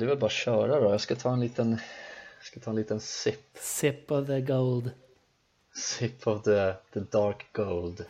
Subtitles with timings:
[0.00, 0.90] det är väl bara att köra då.
[0.90, 1.70] Jag ska ta en liten,
[2.38, 3.50] jag ska ta en liten sip.
[3.54, 4.90] Sip of the gold.
[5.74, 8.04] Sip of the, the dark gold.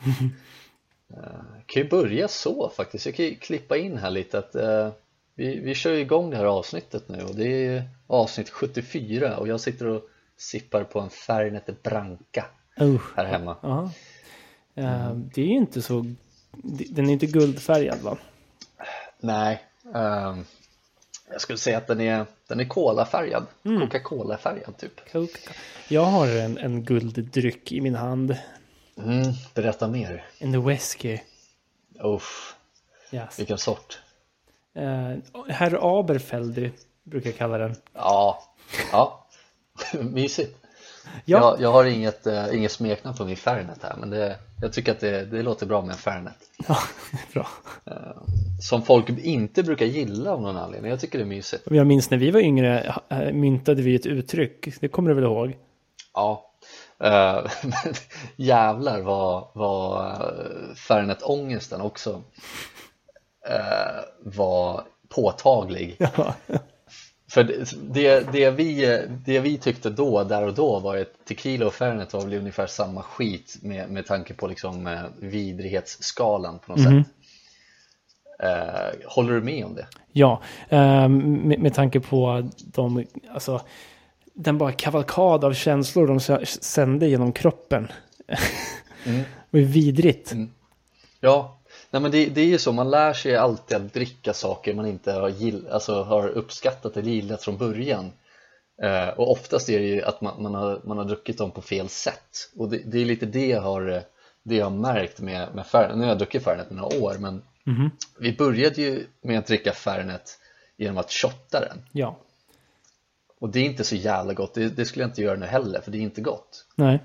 [1.10, 1.16] uh,
[1.66, 3.06] kan ju börja så faktiskt.
[3.06, 4.88] Jag kan ju klippa in här lite att uh,
[5.34, 9.60] vi, vi kör igång det här avsnittet nu och det är avsnitt 74 och jag
[9.60, 10.02] sitter och
[10.36, 12.46] sippar på en Fernet Branca
[12.80, 13.56] Uh, här hemma.
[13.62, 13.90] ja.
[14.74, 16.06] Eh, det är ju inte så,
[16.90, 18.18] den är inte guldfärgad va?
[19.20, 19.62] Nej,
[19.94, 20.44] ehm,
[21.32, 23.80] jag skulle säga att den är, den är kolafärgad, Mm.
[23.80, 25.12] Coca-Cola-färgad typ.
[25.12, 25.50] Coca-
[25.88, 28.36] Jag har en, en gulddryck i min hand.
[28.98, 30.24] Mm, berätta mer.
[30.38, 31.18] En whisky.
[32.02, 32.56] Uff,
[33.12, 33.38] Yes.
[33.38, 33.98] vilken sort.
[34.78, 35.16] Uh,
[35.48, 36.70] Herr Aberfeldy
[37.02, 37.76] brukar jag kalla den.
[37.94, 38.42] Ja,
[38.92, 39.26] ja,
[40.00, 40.56] mysigt.
[41.24, 44.72] Ja, Jag, jag har inget, uh, inget smeknamn på min Fernet här men det, jag
[44.72, 46.34] tycker att det, det låter bra med en Fernet.
[46.68, 46.78] ja
[47.32, 47.48] bra.
[48.60, 50.90] Som folk inte brukar gilla av någon anledning.
[50.90, 51.62] Jag tycker det är mysigt.
[51.70, 54.80] Jag minns när vi var yngre eh, myntade vi ett uttryck.
[54.80, 55.56] Det kommer du väl ihåg?
[56.14, 56.50] Ja,
[56.98, 57.94] eh, men
[58.36, 62.22] jävlar vad, vad eh, Fernet-ångesten också
[63.48, 65.96] eh, var påtaglig.
[65.98, 66.34] Ja.
[67.30, 67.44] För
[67.90, 72.12] det, det, vi, det vi tyckte då, där och då var att tequila och Fernet
[72.12, 77.04] var väl ungefär samma skit med, med tanke på liksom eh, vidrighetsskalan på något Mhm.
[77.04, 77.12] sätt.
[78.42, 79.86] Eh, håller du med om det?
[80.12, 83.60] Ja, eh, med, med tanke på de, alltså,
[84.34, 87.88] den bara kavalkad av känslor de sände genom kroppen.
[89.04, 89.18] Mm.
[89.18, 90.32] det var ju vidrigt.
[91.20, 91.59] Ja,
[91.90, 94.86] nej men det, det är ju så, man lär sig alltid att dricka saker man
[94.86, 98.12] inte har, gill, alltså har uppskattat eller gillat från början.
[98.82, 101.62] Eh, och oftast är det ju att man, man, har, man har druckit dem på
[101.62, 102.50] fel sätt.
[102.56, 104.02] Och det, det är lite det jag har, eh,
[104.42, 107.42] det jag har märkt med, med Fernet, nu har jag druckit Fernet några år men
[107.64, 107.90] Mhm.
[108.18, 110.38] vi började ju med att dricka Fernet
[110.76, 111.82] genom att shotta den.
[111.92, 112.18] Ja,
[113.40, 115.80] och det är inte så jävla gott, det, det skulle jag inte göra nu heller
[115.80, 116.66] för det är inte gott.
[116.76, 117.02] Nej.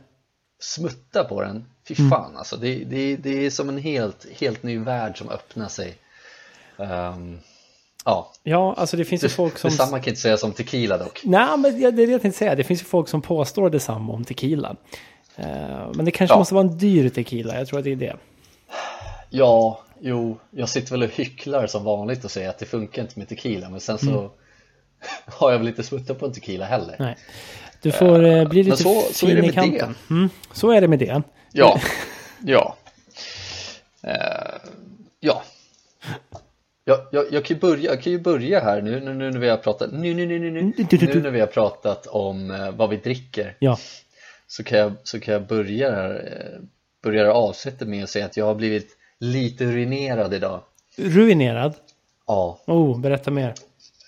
[0.59, 2.09] Smutta på den, fy Mm.
[2.11, 5.95] fan alltså det, det, det är som en helt, helt ny värld som öppnar sig
[6.77, 7.39] Ehm,
[8.05, 9.69] Ja, Ja, alltså det finns ju folk som...
[9.69, 12.55] detsamma kan inte säga som tequila dock Nej, men det är det jag tänkte säga.
[12.55, 14.75] Det finns ju folk som påstår detsamma om tequila.
[15.35, 15.45] Eh,
[15.95, 16.37] men det kanske Ja.
[16.39, 17.57] måste vara en dyr tequila.
[17.57, 18.15] Jag tror att det är det.
[19.29, 23.19] Ja, jo, jag sitter väl och hycklar som vanligt och säger att det funkar inte
[23.19, 24.29] med tequila men sen så Mm.
[25.25, 26.95] har jag väl inte smuttat på en tequila heller.
[26.99, 27.15] Nej.
[27.81, 29.95] Du får eh, bli men lite så- så är fin det i kanten.
[30.09, 31.21] Mm, så är det med det.
[31.51, 31.79] Ja,
[32.45, 32.75] ja.
[34.03, 34.11] Eh,
[35.19, 35.43] Ja.
[36.87, 39.39] Jag, jag, jag, kan ju börja, jag kan ju börja här nu, nu, nu när
[39.39, 40.73] vi har pratat nu, nu, nu, nu, nu,
[41.13, 43.55] nu när vi har pratat om eh, vad vi dricker.
[43.59, 43.77] Ja,
[44.47, 46.09] så kan jag, så kan jag börja, här,
[46.55, 46.61] eh,
[47.03, 48.87] börja avsnittet med att säga att jag har blivit
[49.19, 50.61] lite ruinerad idag.
[50.97, 51.73] Ruinerad.
[52.27, 53.53] Ja, Oh, berätta mer.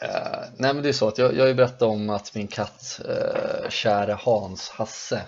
[0.01, 2.47] Eh, nej men det är så att jag, jag har ju berättat om att min
[2.47, 5.21] katt, eh, kära Hans, Hasse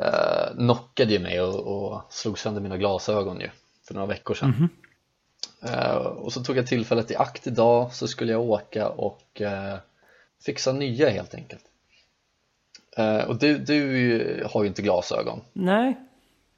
[0.00, 3.50] eh, knockade ju mig och, och slog sönder mina glasögon ju
[3.86, 4.68] för några veckor sedan.
[5.62, 9.42] Eh, och så tog jag tillfället i akt idag så skulle jag åka och
[10.44, 11.64] fixa nya helt enkelt.
[13.26, 15.40] Och du, du har ju inte glasögon.
[15.52, 16.00] Nej,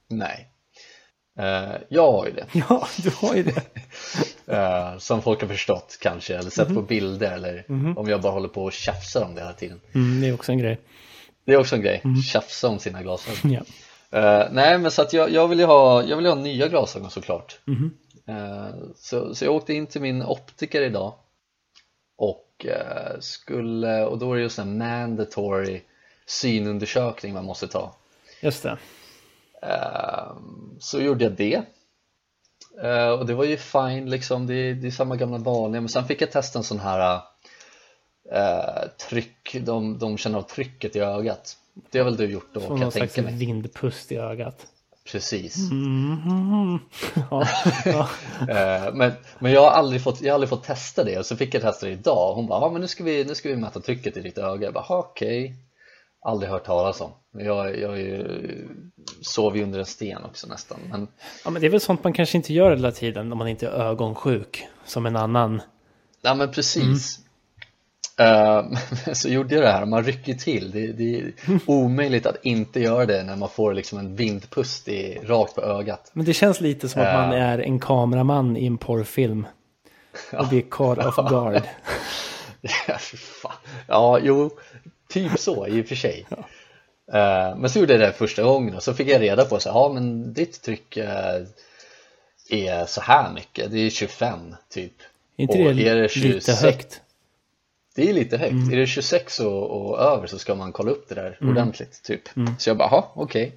[0.09, 0.54] Nej
[1.39, 3.63] eh, Jag har ju det ja, du har ju det.
[4.57, 7.65] eh, Som folk har förstått kanske eller sett på bilder eller
[7.99, 10.53] om jag bara håller på och tjafsar om det hela tiden Mm, det är också
[10.53, 10.81] en grej.
[11.47, 12.03] Det är också en grej,
[12.33, 13.53] tjafsa om sina glasögon
[14.11, 14.19] Ja.
[14.19, 17.11] Eh, Nej men så att jag, jag vill ju ha, jag vill ha nya glasögon
[17.11, 17.91] såklart Mhm.
[18.27, 21.15] Eh, så, så jag åkte in till min optiker idag
[22.17, 22.67] och
[23.21, 25.81] skulle, och då är det just en mandatory
[26.27, 27.95] synundersökning man måste ta
[28.41, 28.79] Just det.
[29.71, 31.63] Ehm, så gjorde jag det.
[32.83, 35.81] Eh, och det var ju fine liksom, det, är- det är samma gamla vanliga.
[35.81, 37.21] Men sen fick jag testa en sån här
[38.33, 41.57] eh, tryck, de, de känner av trycket i ögat.
[41.91, 43.35] Det har väl du gjort då Som kan jag tänka mig.
[43.35, 44.67] vindpust i ögat.
[45.13, 45.57] Precis.
[45.71, 46.79] Mhm.
[47.31, 47.47] Ja,
[47.85, 48.09] ja.
[48.49, 51.19] Eh, men, men jag har aldrig fått, jag har aldrig fått testa det.
[51.19, 52.35] Och så fick jag testa det idag.
[52.35, 54.65] Hon bara, ja men nu ska vi, nu ska vi mäta trycket i ditt öga.
[54.67, 55.55] Jag bara, "Ha, okej
[56.25, 58.69] Aldrig hört talas om jag, jag ju,
[59.21, 61.09] sov ju under en sten också nästan men
[61.45, 63.67] ja, men det är väl sånt man kanske inte gör hela tiden om man inte
[63.67, 64.67] är ögonsjuk.
[64.85, 65.63] Som en annan.
[66.23, 67.21] Ja men precis
[68.17, 68.65] Eh,
[69.13, 71.33] Så gjorde jag det här, man rycker till det, det är
[71.67, 76.11] omöjligt att inte göra det när man får liksom en vindpust i, rakt på ögat
[76.13, 77.37] Men det känns lite som att man Ja.
[77.37, 79.47] är en kameraman i en porrfilm.
[80.33, 81.63] Och blir caught off guard.
[82.89, 82.99] Ja,
[83.89, 84.51] ja jo,
[85.15, 86.27] typ så i och för sig
[87.13, 89.69] Eh, Men så gjorde jag det första gången och så fick jag reda på så
[89.69, 91.43] ja men ditt tryck eh,
[92.51, 94.93] är så här mycket, det är 25 typ
[95.37, 96.09] inte Och det är det lite
[96.41, 96.63] 26?
[96.63, 97.01] högt?
[97.95, 98.53] det är lite högt.
[98.53, 98.73] Mm.
[98.73, 101.53] Är det 26 och, och över så ska man kolla upp det där Mm.
[101.57, 102.23] ordentligt typ.
[102.59, 103.53] Så jag bara, jaha, okej.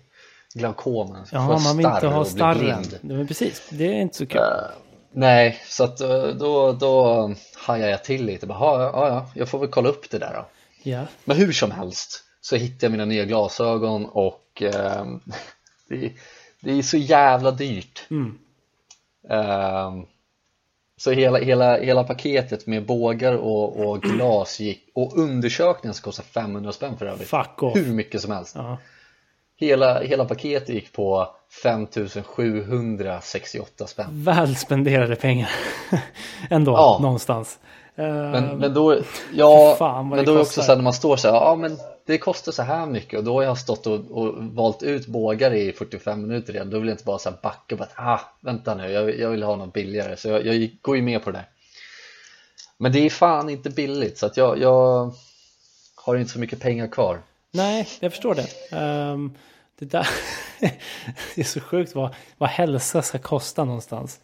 [0.54, 2.84] Glaukomen, får Ja, man vill inte ha starren.
[3.02, 4.42] Men precis, det är inte så kul.
[4.42, 4.48] Eh,
[5.12, 5.98] nej, så att
[6.40, 8.48] då, då hajade jag till lite.
[8.48, 10.46] Bara, ja, ja, ja, jag får väl kolla upp det där då.
[10.88, 11.06] Ja.
[11.26, 15.20] Men hur som helst så hittade jag mina nya glasögon och ehm,
[15.90, 16.12] det,
[16.62, 18.06] det är så jävla dyrt.
[18.10, 18.38] Mm.
[19.30, 20.06] Ehm,
[20.98, 26.24] så hela, hela, hela paketet med bågar och, och glas gick och undersökningen som kostar
[26.24, 27.28] 500 spänn för övrigt.
[27.30, 27.78] Fuck off.
[27.78, 28.56] Hur mycket som helst.
[28.56, 28.78] Ja.
[29.60, 34.08] Hela, hela paketet gick på 5768 spänn.
[34.12, 35.50] Väl spenderade pengar.
[36.50, 37.00] Ändå, Ja.
[37.02, 37.60] någonstans.
[38.04, 39.00] Men, men då,
[39.34, 41.78] ja, Fan, men då är också så här när man står så här, ja men
[42.06, 45.54] det kostar så här mycket och då har jag stått och, och valt ut bågar
[45.54, 48.20] i 45 minuter redan, då vill jag inte bara så här backa och bara, ah,
[48.42, 51.32] vänta nu, jag, jag vill ha något billigare, så jag, jag går ju med på
[51.32, 51.48] det där.
[52.78, 55.14] Men det är fan inte billigt, så att jag, jag
[55.96, 57.22] har inte så mycket pengar kvar.
[57.52, 58.78] Nej, jag förstår det.
[58.78, 59.34] Ehm,
[59.80, 60.08] det där
[61.36, 64.20] det är så sjukt vad, vad hälsa ska kosta någonstans.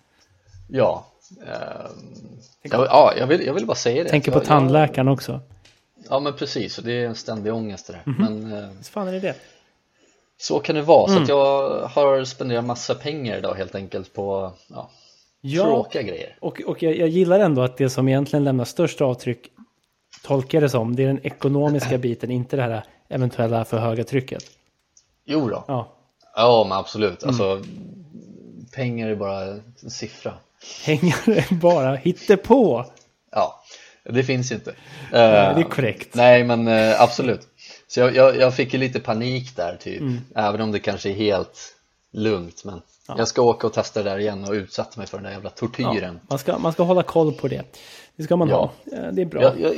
[0.69, 1.12] Ja, ehm,
[2.61, 4.09] jag, ja jag, vill, jag vill bara säga det.
[4.09, 5.31] Tänker jag, på tandläkaren också.
[5.31, 5.41] Jag,
[6.09, 8.11] ja men precis, och det är en ständig ångest det där.
[8.11, 8.21] Mhm.
[8.49, 9.35] Men, eh, Vad fan är det det?
[10.37, 11.17] Så kan det vara, Mm.
[11.17, 14.89] så att jag har spenderat massa pengar idag helt enkelt på ja,
[15.41, 16.37] Ja, tråkiga grejer.
[16.41, 19.39] och, och jag, jag gillar ändå att det som egentligen lämnar störst avtryck
[20.23, 24.43] tolkar det som, det är den ekonomiska biten, inte det här eventuella för höga trycket.
[25.25, 25.63] Jo då.
[25.67, 25.93] Ja,
[26.35, 27.23] ja men absolut.
[27.23, 27.29] Mm.
[27.29, 27.61] Alltså,
[28.75, 30.33] pengar är bara en siffra.
[30.85, 32.85] Pengar är bara hittepå.
[33.31, 33.63] Ja,
[34.09, 34.73] det finns ju inte.
[35.11, 36.15] det är Eh, korrekt.
[36.15, 37.47] Nej, men eh, absolut.
[37.87, 40.21] Så jag, jag, jag fick ju lite panik där typ, Mm.
[40.35, 41.75] även om det kanske är helt
[42.13, 42.63] lugnt.
[42.65, 42.81] Men
[43.17, 45.49] jag ska åka och testa det där igen och utsätta mig för den där jävla
[45.49, 46.19] tortyren.
[46.29, 47.61] Man ska, man ska hålla koll på det.
[48.15, 48.71] Det ska man Ja.
[48.91, 48.97] ha.
[48.97, 49.41] Eh, Det är bra.
[49.59, 49.75] Jag,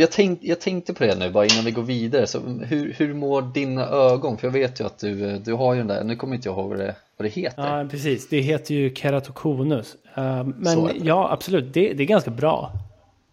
[0.00, 3.14] jag, tänk, jag tänkte på det nu bara innan vi går vidare, så hur, hur
[3.14, 4.38] mår dina ögon?
[4.38, 6.58] För jag vet ju att du, du har ju den där, nu kommer inte jag
[6.58, 7.78] ihåg vad det, vad det heter.
[7.78, 8.28] Ja, precis.
[8.28, 9.96] Det heter ju keratokonus.
[10.14, 11.74] Eh, Så Men ja, absolut.
[11.74, 12.72] Det, det är ganska bra.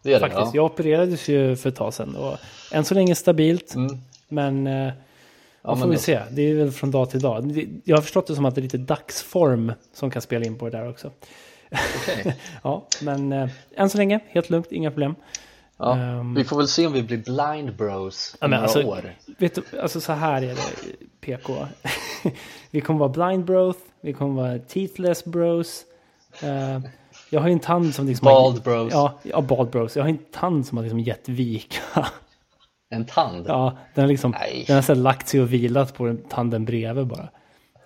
[0.04, 0.42] det är det, Faktiskt.
[0.42, 0.52] ja.
[0.54, 2.16] Jag opererades ju för ett tag sedan.
[2.16, 2.38] Och
[2.72, 3.76] än så länge stabilt.
[3.76, 3.98] Mm.
[4.28, 4.94] Men eh,
[5.66, 6.20] Ja, får vi se.
[6.32, 7.68] Det är väl från dag till dag.
[7.84, 10.70] Jag har förstått det som att det är lite dagsform som kan spela in på
[10.70, 11.12] det där också.
[11.72, 12.36] Okej.
[12.64, 14.72] Ja, men eh, än så länge helt lugnt.
[14.72, 15.16] Inga problem.
[15.86, 15.98] Ja.
[15.98, 16.34] Ehm.
[16.34, 19.16] Vi får väl se om vi blir blind bros Ja, om men några alltså, år.
[19.38, 20.58] Vet du, alltså så här är det
[21.22, 21.68] PK.
[22.72, 25.84] vi kommer vara blind bros, vi kommer vara teethless bros.
[26.44, 26.80] Eh,
[27.30, 28.28] jag har ju en tand som liksom...
[28.28, 28.94] har- Bald bros.
[28.94, 29.96] Ja, ja, bald bros.
[29.96, 31.82] Jag har en tand som har liksom gett vika.
[32.90, 33.46] En tand.
[33.48, 34.32] ja, den har liksom...
[34.32, 34.64] Nej.
[34.68, 37.30] Den har så lagt sig och vilat på den tanden bredvid bara.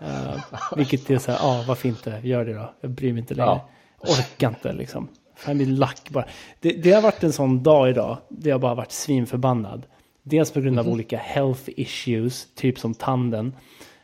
[0.02, 0.38] Uh,
[0.76, 2.74] vilket är så här, ja varför inte, gör det då.
[2.82, 3.62] Jag bryr mig inte längre.
[4.02, 4.12] Ja.
[4.14, 5.08] Orkar inte liksom.
[5.38, 6.26] Fan, min lack bara.
[6.60, 8.18] Det, det har varit en sån dag idag.
[8.30, 9.86] Det har bara varit svinförbannad.
[10.24, 13.56] Dels på grund av olika health issues, typ som tanden.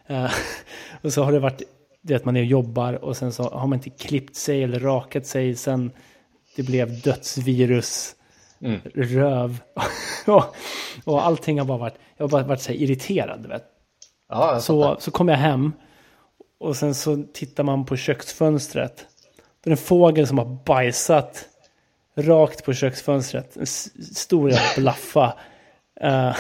[0.08, 0.32] Eh,
[1.02, 1.62] och så har det varit
[2.02, 4.80] det att man är och jobbar och sen så har man inte klippt sig eller
[4.80, 5.92] rakat sig sen
[6.56, 8.16] det blev dödsvirus,
[8.62, 8.80] Mm.
[8.96, 9.60] röv.
[10.28, 10.56] och,
[11.04, 13.46] och allting har bara varit, jag har bara varit så här irriterad.
[13.46, 13.64] Vet.
[14.30, 15.72] Jag Så, så kom jag hem
[16.60, 19.06] och sen så tittar man på köksfönstret.
[19.64, 21.50] Det är en fågel som har bajsat
[22.16, 23.58] rakt på köksfönstret.
[23.58, 23.66] En
[24.16, 25.34] stor jävla blaffa.
[26.02, 26.36] Eh,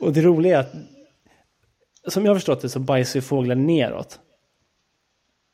[0.00, 0.72] och det roliga är att
[2.12, 4.18] som jag har förstått det så bajsar ju fåglar neråt.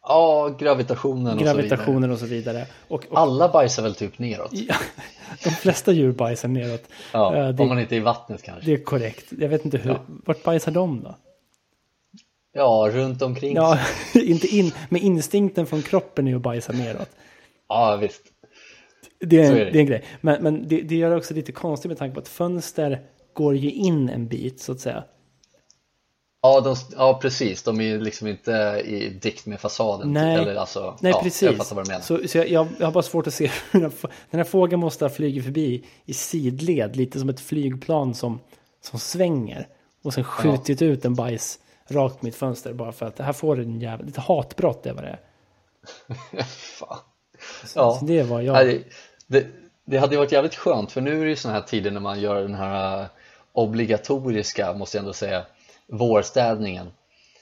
[0.09, 1.39] Ja, gravitationen.
[1.39, 2.67] Gravitationen och så vidare.
[2.89, 4.51] Och, och Alla bajsar väl typ neråt?
[4.53, 4.75] ja,
[5.45, 6.83] de flesta djur bajsar neråt.
[7.13, 8.67] Ja, Eh, det, om man inte är i vattnet kanske.
[8.67, 9.25] det är korrekt.
[9.39, 9.91] Jag vet inte hur.
[9.91, 10.01] Ja.
[10.07, 11.15] Vart bajsar de då?
[12.57, 13.55] Ja, runt omkring.
[13.55, 13.79] Ja,
[14.15, 17.11] inte in, med instinkten från kroppen är ju att bajsa neråt.
[17.69, 18.23] ja visst.
[19.21, 19.71] Det är, en, är det.
[19.71, 19.79] det.
[19.79, 20.05] är en grej.
[20.21, 23.01] Men, men det, det gör det också lite konstigt med tanke på att fönster
[23.33, 25.05] går ju in en bit så att säga.
[26.43, 27.63] Ja, de, ja, precis.
[27.63, 30.13] De är ju liksom inte i dikt med fasaden.
[30.13, 30.35] Nej.
[30.35, 31.43] Eller alltså, Nej, ja, precis.
[31.43, 32.03] Jag fattar vad du menar.
[32.03, 34.45] Så, så jag, jag, jag har bara svårt att se hur den här, den här
[34.45, 38.41] fågeln måste ha flugit förbi i sidled, lite som ett flygplan som,
[38.81, 39.69] som svänger.
[40.03, 41.59] Och sen skjutit ut en bajs
[41.89, 45.05] rakt mitt fönster bara för att det här får en jävla, lite hatbrott det vad
[45.05, 45.19] det.
[46.45, 46.99] Fan.
[47.65, 47.97] Så, Ja.
[48.01, 48.67] så det var jag.
[48.67, 48.83] Det,
[49.27, 49.47] det,
[49.85, 52.21] det hade varit jävligt skönt för nu är det ju sådana här tider när man
[52.21, 53.07] gör den här äh,
[53.53, 55.47] obligatoriska, måste jag ändå säga,
[55.87, 56.91] vårstädningen.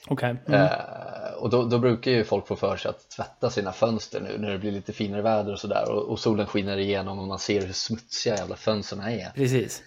[0.07, 0.35] Okej.
[0.47, 0.61] Mm.
[0.61, 4.37] Eh, och då, då brukar ju folk få för sig att tvätta sina fönster nu
[4.37, 7.39] när det blir lite finare väder och sådär och, och solen skiner igenom och man
[7.39, 9.31] ser hur smutsiga jävla fönstren är.
[9.35, 9.83] Precis.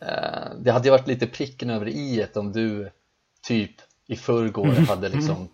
[0.00, 2.90] Eh, det hade ju varit lite pricken över i om du
[3.42, 3.72] typ
[4.10, 5.48] i förrgår hade liksom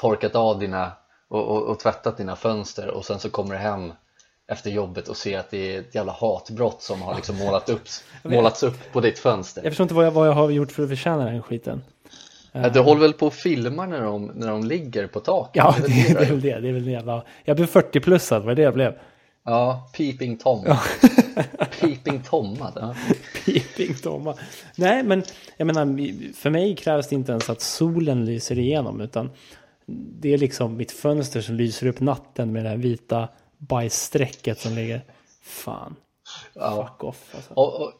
[0.00, 0.92] torkat av dina
[1.28, 3.92] och, och, och tvättat dina fönster och sen så kommer du hem
[4.50, 7.82] efter jobbet och se att det är ett jävla hatbrott som har liksom målat upp,
[8.22, 9.62] målats upp på ditt fönster.
[9.62, 11.82] Jag förstår inte vad jag, vad jag har gjort för att förtjäna den skiten.
[12.52, 15.56] Ja, Du håller väl på och filmar när de, när de ligger på taket?
[15.64, 16.60] Ja, Det är det, väl det det är väl det.
[16.60, 17.22] det är väl det.
[17.44, 18.98] Jag blev 40-plussad, vad det jag blev.
[19.44, 20.64] Ja, Peeping Tom.
[21.80, 22.72] Peeping Tomma.
[22.76, 22.94] Ja.
[23.44, 24.34] Peeping Tomma.
[24.76, 25.22] Nej, men
[25.56, 25.84] jag menar,
[26.34, 29.30] för mig krävs det inte ens att solen lyser igenom, utan
[30.20, 33.28] det är liksom mitt fönster som lyser upp natten med det här vita
[33.58, 35.04] bajssträcket som ligger.
[35.42, 35.96] Fan,
[36.54, 36.86] Ja.
[36.86, 37.54] fuck off alltså.
[37.54, 37.92] Och, och,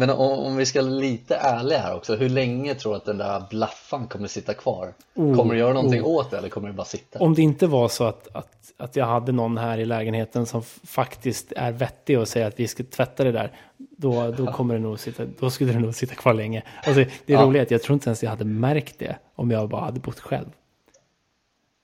[0.00, 3.04] men om, om vi ska vara lite ärliga här också, hur länge tror du att
[3.04, 4.94] den där blaffan kommer sitta kvar?
[5.14, 6.08] Oh, kommer du göra någonting oh.
[6.08, 7.18] åt det eller kommer det bara sitta?
[7.18, 10.62] Om det inte var så att, att, att jag hade någon här i lägenheten som
[10.84, 14.80] faktiskt är vettig och säger att vi ska tvätta det där, då, då, kommer det
[14.80, 16.62] nog sitta, då skulle det nog sitta kvar länge.
[16.86, 17.42] Alltså, det är Ja.
[17.42, 20.48] roligt, jag tror inte ens jag hade märkt det om jag bara hade bott själv.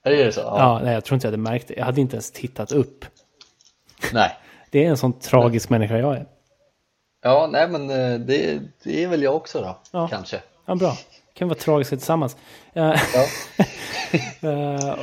[0.04, 0.40] Är det så?
[0.40, 1.74] Ja, nej, jag tror inte jag hade märkt det.
[1.76, 3.04] Jag hade inte ens tittat upp.
[4.12, 4.30] Nej.
[4.70, 6.26] Det är en sån tragisk människa jag är.
[7.26, 10.08] Ja, nej men eh, det, det är väl jag också då, Ja.
[10.08, 10.40] kanske.
[10.66, 10.96] Ja, bra.
[11.34, 12.36] Kan vara tragiska tillsammans.
[12.74, 13.26] Eh, Ja.
[14.50, 14.94] eh,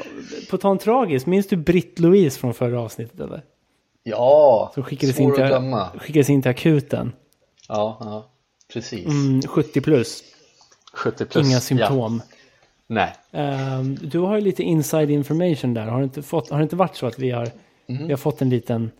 [0.49, 3.43] på tal om tragiskt, minns du Britt-Louise från förra avsnittet eller?
[4.03, 5.89] Ja, Som skickades svår in, att till, glömma.
[5.97, 7.13] skickades in till akuten.
[7.67, 8.29] Ja, ja,
[8.73, 9.05] precis.
[9.07, 10.23] Mm, 70 plus,
[10.93, 11.45] 70 plus.
[11.47, 11.59] inga Ja.
[11.59, 12.21] symptom.
[12.87, 13.13] Nej.
[13.31, 15.85] Ehm, du har ju lite inside information där.
[15.85, 17.49] Har det inte, fått, har det inte varit så att vi har,
[17.87, 18.05] Mhm.
[18.07, 18.91] vi har fått en liten...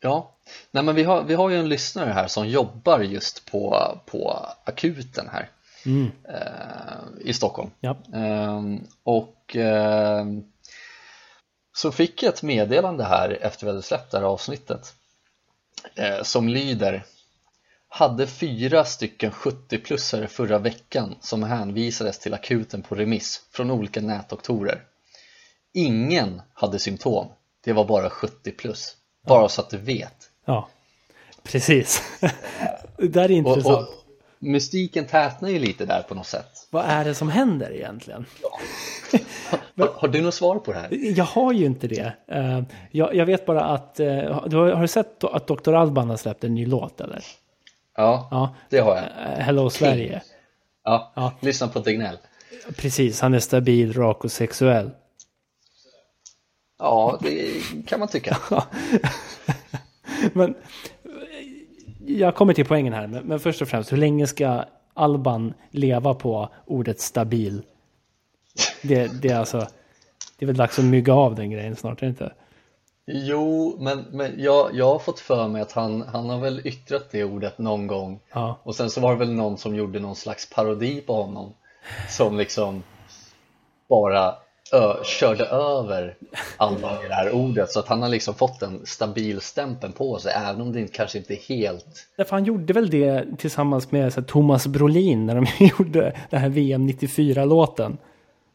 [0.00, 0.36] Ja,
[0.70, 4.46] nej men vi har, vi har ju en lyssnare här som jobbar just på, på
[4.64, 5.48] akuten här
[5.86, 7.70] Mm, eh, i Stockholm.
[7.80, 7.96] ja.
[8.14, 10.44] Ehm, och ehm,
[11.76, 14.94] så fick jag ett meddelande här efter vi hade släppt det här avsnittet
[15.94, 17.04] eh, som lyder
[17.88, 24.84] Hade fyra stycken 70-plussare förra veckan som hänvisades till akuten på remiss från olika nätdoktorer.
[25.72, 27.28] Ingen hade symptom,
[27.64, 28.96] det var bara 70 plus.
[29.26, 30.29] Bara så att du vet.
[30.50, 30.68] Ja.
[31.42, 32.02] Precis.
[32.96, 33.88] det där är Och, intressant.
[33.88, 33.94] och
[34.38, 36.66] mystiken tätnar ju lite där på något sätt.
[36.70, 38.26] Vad är det som händer egentligen?
[39.76, 40.88] Har, har du något svar på det här?
[41.18, 42.12] Jag har ju inte det.
[42.26, 44.00] Eh, jag, jag vet bara att...
[44.00, 44.06] eh,
[44.46, 45.74] du har, har du sett att Dr.
[45.74, 47.24] Alban har släppt en ny låt eller?
[47.96, 48.54] Ja, Ja.
[48.68, 49.04] det har jag.
[49.04, 50.22] Eh, Hello Sverige.
[50.84, 51.32] Ja, Ja.
[51.40, 52.18] lyssna på Tegnell.
[52.76, 54.90] Precis, han är stabil, rak och sexuell.
[56.78, 58.36] Ja, det kan man tycka.
[60.34, 60.54] Men
[62.06, 63.06] jag kommer till poängen här.
[63.06, 67.62] Men, men först och främst, hur länge ska Alban leva på ordet stabil?
[68.82, 69.66] Det, det är alltså...
[70.38, 72.32] Det är väl dags att mygga av den grejen snart, är det inte?
[73.06, 77.10] Jo, men, men jag, jag har fått för mig att han, han har väl yttrat
[77.10, 78.58] det ordet någon gång Ja.
[78.62, 81.54] och sen så var det väl någon som gjorde någon slags parodi på honom
[82.08, 82.82] som liksom
[83.88, 84.34] bara
[84.72, 86.16] ö, körde över
[87.04, 90.32] i det här ordet så att han har liksom fått en stabil stämpel på sig
[90.32, 94.20] även om det kanske inte är helt Därför han gjorde väl det tillsammans med så
[94.20, 95.46] här, Thomas Brolin när de
[95.78, 97.98] gjorde den här VM 94-låten.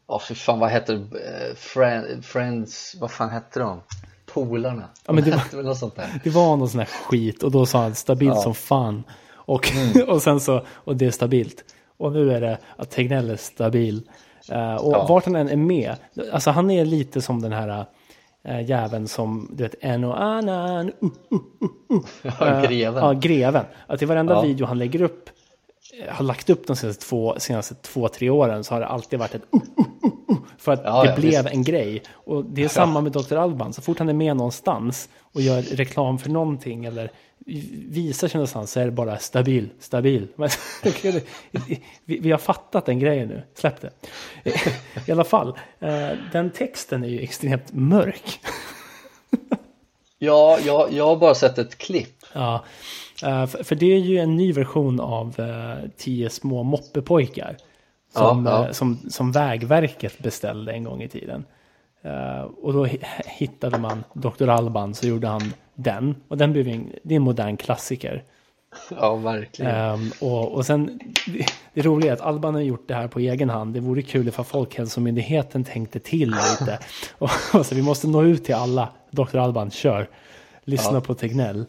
[0.08, 1.18] Ja, för fan vad heter det?
[1.18, 3.80] Eh, Friend, Friends, vad fan hette de?
[4.26, 4.84] Polarna?
[5.06, 6.20] Ja, men det var- hette något sånt där?
[6.24, 8.40] Det var någon sån här skit och då sa han stabilt Ja.
[8.42, 9.04] som fan.
[9.32, 10.08] Och, Mm.
[10.08, 11.64] och sen så, och det är stabilt.
[11.96, 14.02] Och nu är det att Tegnell är stabil.
[14.50, 15.06] Eh, och Ja.
[15.08, 15.96] vart han än är med,
[16.32, 17.84] alltså han är lite som den här
[18.48, 20.92] uh, jäveln som, du vet, en och annan, uh,
[22.40, 23.04] Ja, greven.
[23.04, 23.64] Ja, greven.
[23.86, 24.40] Att i varenda Ja.
[24.40, 25.32] video han lägger upp, eh,
[26.08, 29.34] har lagt upp de senaste två, senaste två, tre åren så har det alltid varit
[29.34, 31.54] ett uh, uh, uh, uh, för att Ja, det ja, blev visst.
[31.54, 32.02] en grej.
[32.12, 33.36] Och det är samma med Dr.
[33.36, 33.72] Alban.
[33.72, 37.10] Så fort han är med någonstans och gör reklam för någonting eller
[37.88, 40.28] visar sig någonstans så är det bara stabil, stabil.
[40.36, 40.48] Men,
[42.04, 43.90] vi, vi har fattat den grejen nu, släpp det.
[45.06, 45.48] I alla fall,
[45.80, 48.40] eh, den texten är ju extremt mörk.
[50.18, 52.24] Ja, jag, jag har bara sett ett klipp.
[52.32, 52.60] Ja, eh,
[53.20, 57.56] för, för det är ju en ny version av eh, Tio små moppepojkar.
[58.16, 58.66] Som, Ja, ja.
[58.66, 61.44] eh, som, som Vägverket beställde en gång i tiden.
[62.02, 64.48] Eh, och då hi- hittade man Dr.
[64.48, 66.14] Alban så gjorde han den.
[66.28, 68.22] Och den blev en, det är en modern klassiker.
[69.00, 69.74] Ja, verkligen.
[69.74, 73.18] Ehm, och, och sen, det, det roliga är att Alban har gjort det här på
[73.20, 73.74] egen hand.
[73.74, 76.78] Det vore kul ifall Folkhälsomyndigheten tänkte till lite.
[77.18, 78.88] och, och så vi måste nå ut till alla.
[79.10, 79.36] Dr.
[79.36, 80.08] Alban, kör.
[80.64, 81.00] Lyssna Ja.
[81.00, 81.66] på Tegnell.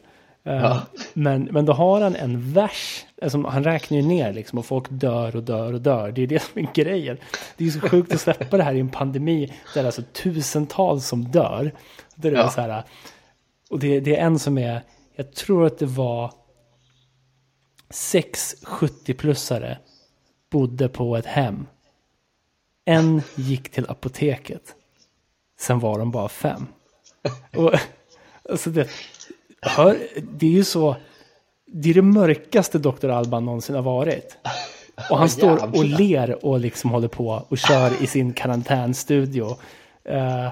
[0.48, 0.82] Ehm, Ja.
[1.14, 3.06] men, men då har han en vers.
[3.22, 6.12] Alltså, han räknar ju ner liksom och folk dör och dör och dör.
[6.12, 7.18] Det är det som är grejen.
[7.58, 9.46] Det är så sjukt att släppa det här i en pandemi.
[9.46, 11.72] Där det är alltså tusentals som dör.
[12.16, 12.50] Där det är Ja.
[12.50, 12.84] så här,
[13.70, 14.82] och det, det är en som är,
[15.16, 16.34] jag tror att det var
[17.90, 19.78] sex 70-plussare
[20.52, 21.68] bodde på ett hem.
[22.86, 24.76] En gick till apoteket.
[25.60, 26.68] Sen var de bara fem.
[27.56, 27.74] Och,
[28.50, 28.90] Alltså det,
[29.62, 30.96] hör, det är ju så,
[31.66, 33.10] det är det mörkaste Dr.
[33.10, 34.38] Alban någonsin har varit.
[35.10, 39.58] Och han står och ler och liksom håller på och kör i sin karantänstudio.
[40.04, 40.50] Eh,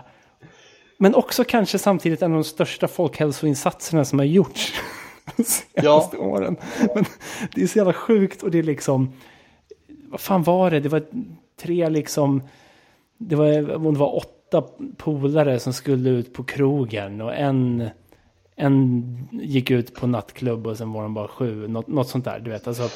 [0.97, 4.73] men också kanske samtidigt en av de största folkhälsoinsatserna som har gjorts
[5.35, 6.57] de senaste åren.
[6.95, 7.05] Men
[7.55, 9.13] det är så jävla sjukt och det är liksom,
[9.87, 10.79] vad fan var det?
[10.79, 11.03] Det var
[11.61, 12.43] tre liksom,
[13.17, 13.47] det var,
[13.91, 14.63] det var åtta
[14.97, 17.89] polare som skulle ut på krogen och en,
[18.55, 22.39] en gick ut på nattklubb och sen var de bara sju, något, något sånt där,
[22.39, 22.67] du vet.
[22.67, 22.89] Alltså,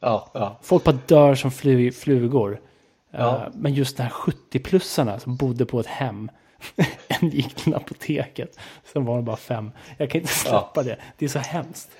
[0.00, 0.58] Ja, ja.
[0.62, 2.60] Folk bara dör som fly, flugor.
[3.12, 3.36] Ja.
[3.36, 6.30] Eh, men just de här 70-plussarna som bodde på ett hem.
[7.08, 8.58] en gick till apoteket.
[8.92, 9.70] Sen var de bara fem.
[9.98, 10.96] Jag kan inte släppa det.
[11.18, 11.90] Det är så hemskt.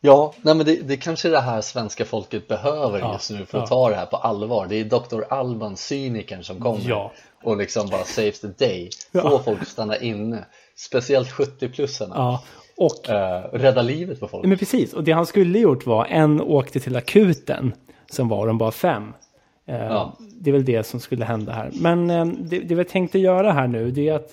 [0.00, 3.46] Ja, nej men det, det kanske är det här svenska folket behöver Ja, just nu
[3.46, 3.66] för att ja.
[3.76, 4.66] ta det här på allvar.
[4.68, 5.22] Det är Dr.
[5.30, 7.12] Alban, cynikern som kommer Ja.
[7.42, 8.90] och liksom bara saves the day.
[9.12, 10.44] Få folk att stanna inne.
[10.76, 12.12] Speciellt 70-plussarna.
[12.14, 12.42] Ja.
[12.76, 14.46] Och, Eh, rädda livet på folk.
[14.46, 14.92] men precis.
[14.92, 17.72] Och det han skulle gjort var en åkte till akuten.
[18.10, 19.12] Sen var de bara fem.
[19.66, 20.16] Eh, Ja.
[20.40, 21.70] Det är väl det som skulle hända här.
[21.74, 23.90] Men eh, det, det vi tänkte göra här nu.
[23.90, 24.30] Det är att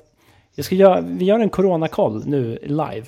[0.55, 3.03] jag ska göra, vi gör en coronakoll nu live.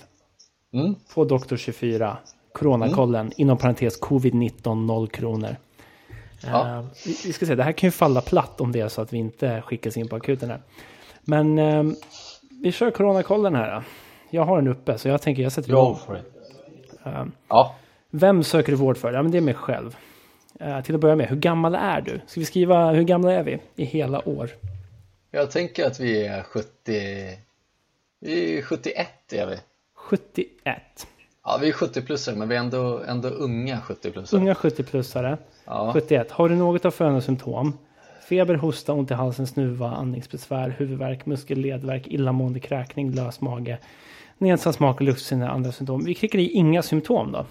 [0.74, 0.96] Mm.
[1.14, 2.18] på Doktor 24.
[2.54, 5.56] Coronakollen, inom parentes covid-19 0 kronor.
[6.46, 6.68] Ja.
[6.78, 9.02] Eh, vi, vi ska se, det här kan ju falla platt om det är så
[9.02, 10.62] att vi inte skickas in på akuten här.
[11.22, 11.84] Men eh,
[12.64, 13.84] vi kör coronakollen här.
[14.30, 15.98] Jag har den uppe så jag tänker jag sätter igång.
[17.06, 17.76] Eh, Ja,
[18.10, 19.14] vem söker du vård för?
[19.14, 19.96] Ja men det är mig själv.
[20.60, 22.22] Eh, till att börja med, hur gammal är du?
[22.28, 24.50] Ska vi skriva hur gamla är vi i hela år?
[25.32, 26.70] jag tänker att vi är 70...
[28.20, 29.58] Vi är 71 är vi.
[29.96, 30.48] 71.
[31.44, 34.38] Ja, vi är 70-plussare men vi är ändå, ändå unga 70-plussare.
[34.38, 35.38] Unga 70-plussare.
[35.66, 35.92] Ja.
[35.94, 36.32] 71.
[36.32, 37.78] Har du något av följande symptom?
[38.30, 43.78] Feber, hosta, ont i halsen, snuva, andningsbesvär, huvudvärk, muskel, ledvärk, illamående, kräkning, lös mage,
[44.38, 46.04] nedsatt smak och luktsinne, andra symptom.
[46.06, 47.46] Vi klickar i inga symptom då.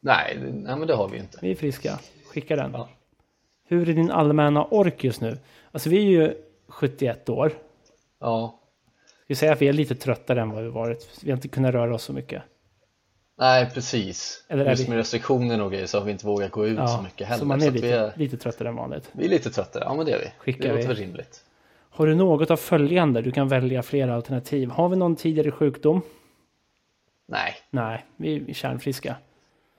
[0.00, 1.38] Nej, nej, men det har vi inte.
[1.42, 1.98] Vi är friska.
[2.26, 2.70] Skicka den.
[2.72, 2.88] Ja.
[3.68, 5.38] Hur är din allmänna ork just nu?
[5.72, 6.34] Alltså vi är ju
[6.68, 7.52] 71 år.
[8.20, 8.60] Ja.
[9.26, 11.20] Vi säger att vi är lite tröttare än vad vi varit.
[11.22, 12.42] Vi har inte kunnat röra oss så mycket.
[13.36, 14.44] Nej, precis.
[14.48, 16.76] Eller är Just vi- med restriktioner och grejer så har vi inte vågat gå ut
[16.76, 17.38] så Ja, mycket heller.
[17.40, 19.10] så man så är att lite, vi, är, lite tröttare än vanligt.
[19.12, 19.80] vi är lite trötta.
[19.80, 20.30] Ja, men det är vi.
[20.38, 20.86] Skickar det låter vi.
[20.86, 21.44] väl rimligt.
[21.90, 23.22] Har du något av följande?
[23.22, 24.70] Du kan välja flera alternativ.
[24.70, 26.02] Har vi någon tidigare sjukdom?
[27.26, 27.54] Nej.
[27.70, 29.16] Nej, vi är kärnfriska.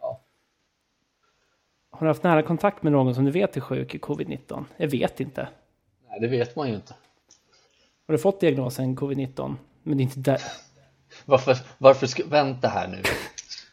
[0.02, 0.20] Ja.
[1.90, 4.66] Har du haft nära kontakt med någon som du vet är sjuk i covid-19?
[4.78, 5.48] Jag vet inte.
[6.10, 6.94] Nej, det vet man ju inte.
[8.08, 9.56] Har du fått diagnosen covid-19?
[9.84, 10.42] Men det är inte där.
[11.26, 13.02] Varför, varför ska, vänta här nu.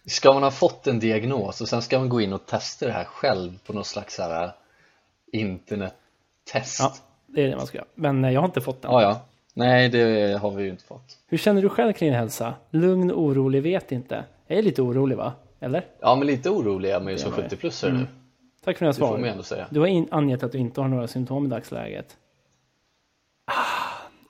[0.07, 2.93] Ska man ha fått en diagnos och sen ska man gå in och testa det
[2.93, 4.53] här själv på något slags här
[5.33, 6.81] internettest?
[6.81, 6.93] Ja,
[7.27, 7.87] det är det man ska göra.
[7.95, 8.91] Men eh, jag har inte fått den.
[8.93, 9.21] ja, ja.
[9.55, 11.19] Nej, det har vi ju inte fått.
[11.27, 12.55] Hur känner du själv kring din hälsa?
[12.71, 14.25] Lugn, orolig, vet inte.
[14.47, 15.33] Jag är lite orolig va?
[15.61, 15.87] Eller?
[16.01, 17.57] Ja, men lite orolig är man ju som Det är man ju.
[17.57, 18.07] 70-plussare nu.
[18.65, 19.29] Tack för dina Det får man svar.
[19.29, 19.67] ändå säga.
[19.71, 22.17] Du har in, angett att du inte har några symptom i dagsläget.
[23.45, 23.53] Ah,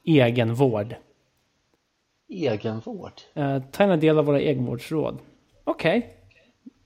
[0.05, 0.95] egenvård.
[2.29, 3.13] Egenvård?
[3.39, 5.19] Uh, ta gärna del av våra egenvårdsråd.
[5.65, 6.17] Okej.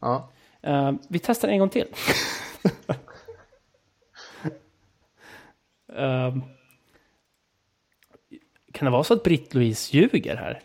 [0.00, 0.30] Ja.
[0.62, 1.86] Eh, vi testar en gång till.
[5.96, 6.42] Ehm,
[8.72, 10.60] kan det vara så att Britt-Louise ljuger här?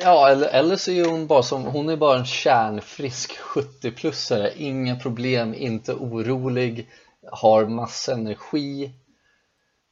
[0.00, 4.96] Ja, eller, eller så är hon bara som, hon är bara en kärnfrisk 70-plussare, inga
[4.96, 6.88] problem, inte orolig,
[7.32, 8.92] har massa energi,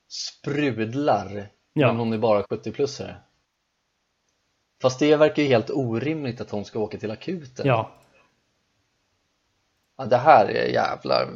[0.08, 1.86] sprudlar, Ja.
[1.86, 3.14] men hon är bara 70-plussare.
[4.82, 7.66] Fast det verkar ju helt orimligt att hon ska åka till akuten.
[7.66, 7.90] Ja,
[9.98, 11.28] Ja, det här är jävlar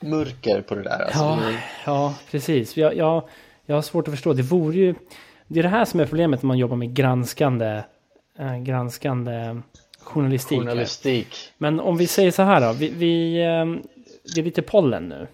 [0.00, 1.18] mörker på det där alltså.
[1.18, 2.76] ja, Det- ja precis.
[2.76, 3.28] Jag, jag,
[3.66, 4.32] jag har svårt att förstå.
[4.32, 4.94] Det vore ju...
[5.46, 7.82] Det är det här som är problemet när man jobbar med granskande,
[8.38, 9.60] eh, granskande
[10.00, 10.58] journalistik.
[10.58, 11.52] Journalistik.
[11.58, 12.72] Men om vi säger så här då.
[12.72, 13.90] Vi, vi, eh,
[14.34, 15.26] det är lite pollen nu.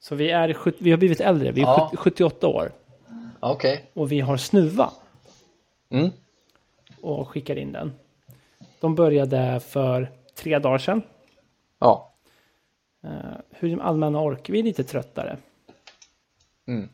[0.00, 1.52] Så vi, är, vi har blivit äldre.
[1.52, 1.88] Vi är Ja.
[1.90, 2.72] 70 78 år.
[3.40, 3.90] Okej.
[3.94, 4.90] Och vi har snuva.
[5.90, 6.10] Mm.
[7.02, 7.92] och skickar in den.
[8.80, 11.02] De började för tre dagar sedan.
[11.78, 12.14] Ja.
[13.04, 14.50] Uh, hur den allmänna ork?
[14.50, 15.36] Vi är lite tröttare.
[16.66, 16.88] Mm.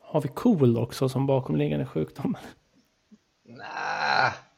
[0.00, 2.36] Har vi KOL också som bakomliggande sjukdom?
[3.44, 3.64] Nä.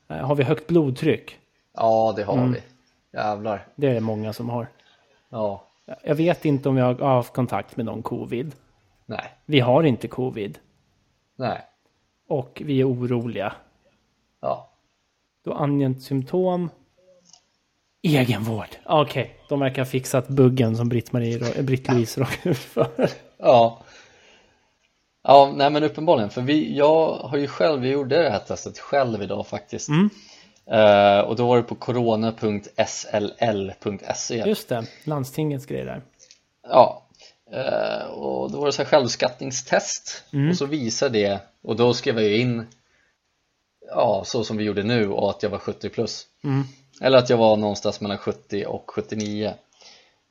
[0.09, 1.38] Eh, har vi högt blodtryck?
[1.73, 2.53] Ja, det har Mm.
[2.53, 2.62] vi.
[3.12, 3.66] Jävlar.
[3.75, 4.66] Det är det många som har.
[5.29, 5.66] Ja.
[6.03, 8.55] Jag vet inte om jag har haft kontakt med någon covid.
[9.07, 9.33] Nej.
[9.46, 10.59] Vi har inte covid.
[11.37, 11.62] Nej.
[12.30, 13.52] Och vi är oroliga.
[14.40, 14.70] Ja.
[15.44, 16.70] Då angett symptom.
[18.02, 18.68] Egenvård.
[18.86, 23.08] Okej, de verkar ha fixat buggen som Britt-Marie, Britt-Louise råkade ut för.
[23.38, 23.78] Ja.
[25.22, 28.78] Ja, nej men uppenbarligen, för vi, jag har ju själv, vi gjorde det här testet
[28.78, 30.10] själv idag faktiskt Mm.
[30.66, 36.02] Eh, och då var det på corona.sll.se Just det, landstingets grej där.
[36.68, 37.06] Ja,
[37.52, 40.50] eh, och då var det så här självskattningstest Mm.
[40.50, 42.66] och så visar det och då skrev jag in
[43.88, 46.27] ja, så som vi gjorde nu och att jag var 70 plus.
[46.44, 46.62] Mm.
[47.01, 49.55] eller att jag var någonstans mellan 70 och 79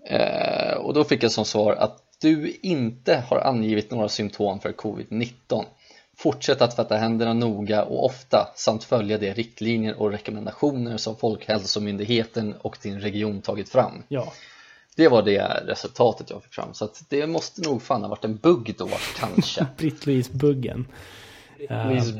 [0.05, 4.71] eh, och då fick jag som svar att du inte har angivit några symptom för
[4.71, 5.65] covid-19
[6.19, 12.55] Fortsätt att tvätta händerna noga och ofta samt följa de riktlinjer och rekommendationer som Folkhälsomyndigheten
[12.61, 14.03] och din region tagit fram.
[14.07, 14.33] Ja,
[14.95, 18.35] det var det resultatet jag fick fram så det måste nog fan ha varit en
[18.37, 20.87] bugg då kanske Britt-Louise-buggen.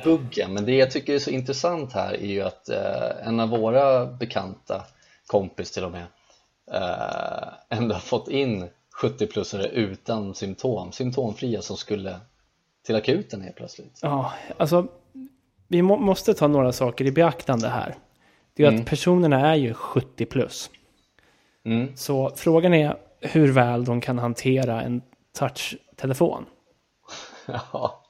[0.03, 3.49] Buggen, men det jag tycker är så intressant här är ju att eh, en av
[3.49, 4.83] våra bekanta
[5.27, 6.05] kompis till och med
[6.71, 8.69] eh, ändå har fått in
[9.01, 12.19] 70-plussare utan symptom, symptomfria som skulle
[12.85, 14.87] till akuten helt plötsligt Ja, alltså
[15.67, 17.95] vi må, måste ta några saker i beaktande här.
[18.53, 18.81] Det är Mm.
[18.81, 20.69] att personerna är ju 70 plus.
[21.65, 21.95] Mm.
[21.95, 25.01] Så frågan är hur väl de kan hantera en
[25.37, 26.45] touchtelefon.
[27.47, 28.03] ja.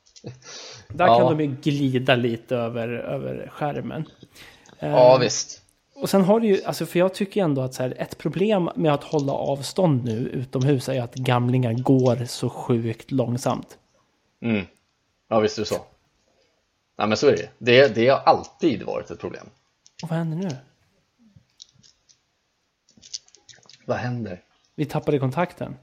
[0.88, 1.18] Där Ja.
[1.18, 4.06] kan de ju glida lite över, över skärmen.
[4.80, 5.62] Eh, ja visst
[5.96, 8.70] Och sen har du ju, alltså för jag tycker ändå att så här, ett problem
[8.76, 13.78] med att hålla avstånd nu utomhus är att gamlingar går så sjukt långsamt.
[14.42, 14.66] mm.
[15.30, 15.76] ja visst är det så
[16.98, 19.46] Nej men så är det det, det har alltid varit ett problem
[20.04, 20.50] Och vad händer nu?
[23.90, 24.42] Vad händer?
[24.76, 25.76] Vi tappade kontakten.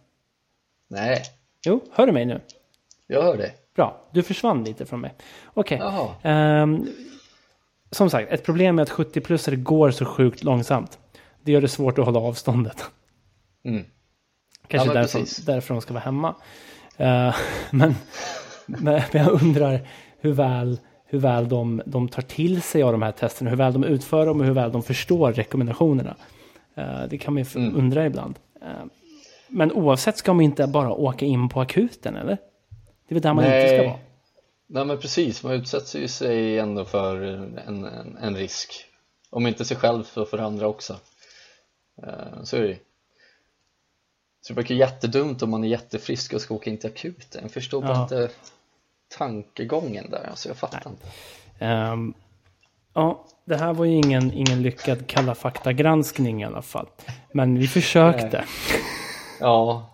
[0.88, 1.23] Nej,
[1.66, 2.40] Jo, hör du mig nu?
[3.07, 5.14] jag hör dig Bra, du försvann lite från mig.
[5.55, 5.79] Okej.
[5.79, 6.87] Jaha, Ehm,
[7.90, 10.99] som sagt, ett problem med att 70-plussare går så sjukt långsamt.
[11.42, 12.85] Det gör det svårt att hålla avståndet.
[13.64, 13.85] mm.
[14.69, 16.35] Kanske Ja, därför, därför de ska vara hemma.
[16.97, 17.33] Men,
[17.71, 17.95] men,
[18.66, 19.88] men jag undrar
[20.19, 23.73] hur väl, hur väl de, de tar till sig av de här testerna, hur väl
[23.73, 26.16] de utför dem och hur väl de förstår rekommendationerna.
[26.77, 27.77] Eh, det kan man ju Mm.
[27.77, 28.39] undra ibland.
[28.62, 28.85] Eh,
[29.49, 32.37] men oavsett ska man inte bara åka in på akuten, eller?
[33.09, 33.87] Det är väl där man inte ska Nej.
[33.87, 33.99] vara?
[34.69, 38.85] Nej men precis, man utsätter ju sig ändå för en, en, en risk
[39.31, 40.97] Om inte sig själv så för andra också
[42.03, 42.77] Eh, Så är det ju
[44.41, 47.51] Så det verkar jättedumt om man är jättefrisk och ska åka in till akuten Jag
[47.51, 48.03] förstår bara Ja.
[48.03, 48.31] inte
[49.19, 51.07] tankegången där, alltså jag fattar inte
[51.59, 52.15] Ehm,
[52.97, 56.87] ja, det här var ju ingen, ingen lyckad Kalla fakta-granskning i alla fall.
[57.33, 58.45] Men vi försökte.
[59.41, 59.91] Ja,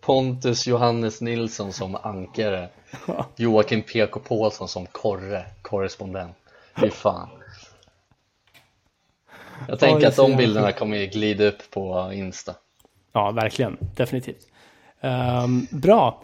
[0.00, 2.68] Pontus Johannes Nilsson som ankare
[3.06, 3.26] Ja.
[3.36, 6.36] Joakim PK Paulsson som korre, korrespondent
[6.80, 7.28] Fy fan
[9.68, 12.54] Jag tänker att de bilderna kommer glida upp på Insta
[13.12, 13.76] Ja, verkligen.
[13.96, 14.46] Definitivt.
[15.00, 16.22] Ehm, bra.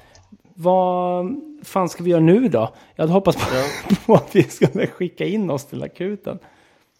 [0.54, 2.74] Vad fan ska vi göra nu då?
[2.94, 3.96] Jag hade hoppats på, Ja.
[4.06, 6.38] på att vi skulle skicka in oss till akuten.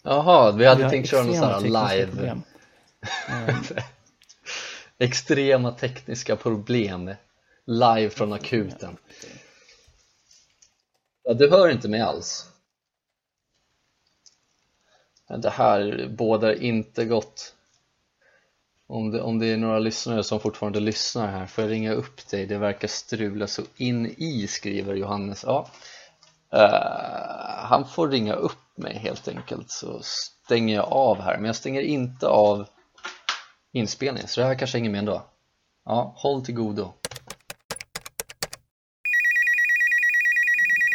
[0.03, 1.61] Jaha, vi hade Vi tänkt köra någon sån här
[1.95, 2.41] live problem.
[4.97, 7.15] Extrema tekniska problem
[7.65, 8.97] Live från akuten
[11.23, 12.49] Ja, du hör inte mig alls
[15.37, 17.55] Det här bådar inte gott
[18.87, 22.27] om det, om det är några lyssnare som fortfarande lyssnar här får jag ringa upp
[22.29, 25.43] dig, det verkar strula så in i skriver Johannes.
[25.47, 25.67] Ja,
[26.53, 31.37] Uh, han får ringa upp mig helt enkelt så stänger jag av här.
[31.37, 32.67] Men jag stänger inte av
[33.71, 35.25] inspelningen så det här kanske hänger med ändå.
[35.85, 36.93] Ja, håll till godo.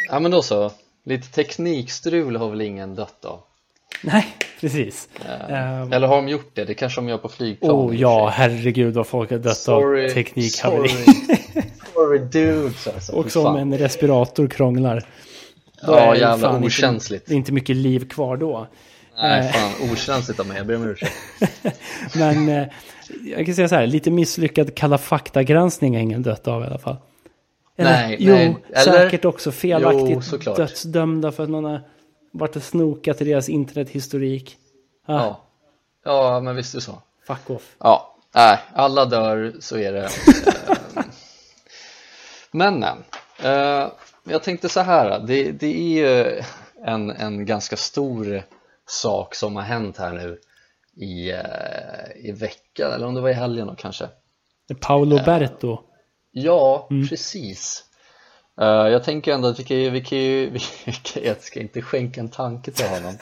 [0.09, 0.71] Ja men då så,
[1.03, 3.43] lite teknikstrul har väl ingen dött av?
[4.03, 5.09] Nej, precis.
[5.49, 6.65] Eh, Ehm, Eller har de gjort det?
[6.65, 10.09] Det kanske de gör på flygplan oh ja, herregud vad folk har dött Sorry, av
[10.13, 10.89] teknikhaveri.
[10.89, 11.15] sorry,
[11.93, 15.03] sorry dudes alltså, Och som en respirator krånglar.
[15.85, 17.31] Då Ja, är jävla inte- okänsligt.
[17.31, 18.67] Är inte mycket liv kvar då.
[19.21, 21.13] Nej fan, okänsligt av mig, jag ber om ursäkt
[22.15, 22.67] Men eh,
[23.35, 26.77] jag kan säga så här, lite misslyckad Kalla fakta-granskning har ingen dött av i alla
[26.77, 26.95] fall.
[27.77, 28.81] Eller, Nej, jo, nej, eller?
[28.91, 30.57] säkert också felaktigt Jo, såklart.
[30.57, 31.81] dödsdömda för att någon har
[32.31, 34.57] varit och snokat i deras internethistorik.
[35.05, 35.41] Ah, Ja,
[36.03, 37.01] ja men visst är det så.
[37.27, 37.75] Fuck off.
[37.79, 40.03] Ja, nej, alla dör, så är det.
[40.05, 40.09] Eh,
[42.51, 43.03] Men men,
[43.43, 43.91] eh,
[44.23, 46.41] jag tänkte så här, det, det är ju
[46.85, 48.43] en, en ganska stor
[48.87, 50.39] sak som har hänt här nu
[51.05, 54.09] i, eh, i veckan, eller om det var i helgen då kanske.
[54.79, 55.79] Paolo Berto.
[56.31, 57.83] Ja, precis.
[57.83, 57.90] Eh,
[58.55, 60.49] Jag tänker ändå att vi kan ju, vi kan ju,
[60.85, 63.17] vi kan, jag ska inte skänka en tanke till honom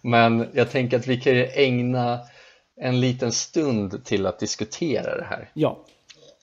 [0.00, 2.20] Men jag tänker att vi kan ju ägna
[2.80, 5.50] en liten stund till att diskutera det här.
[5.54, 5.84] Ja,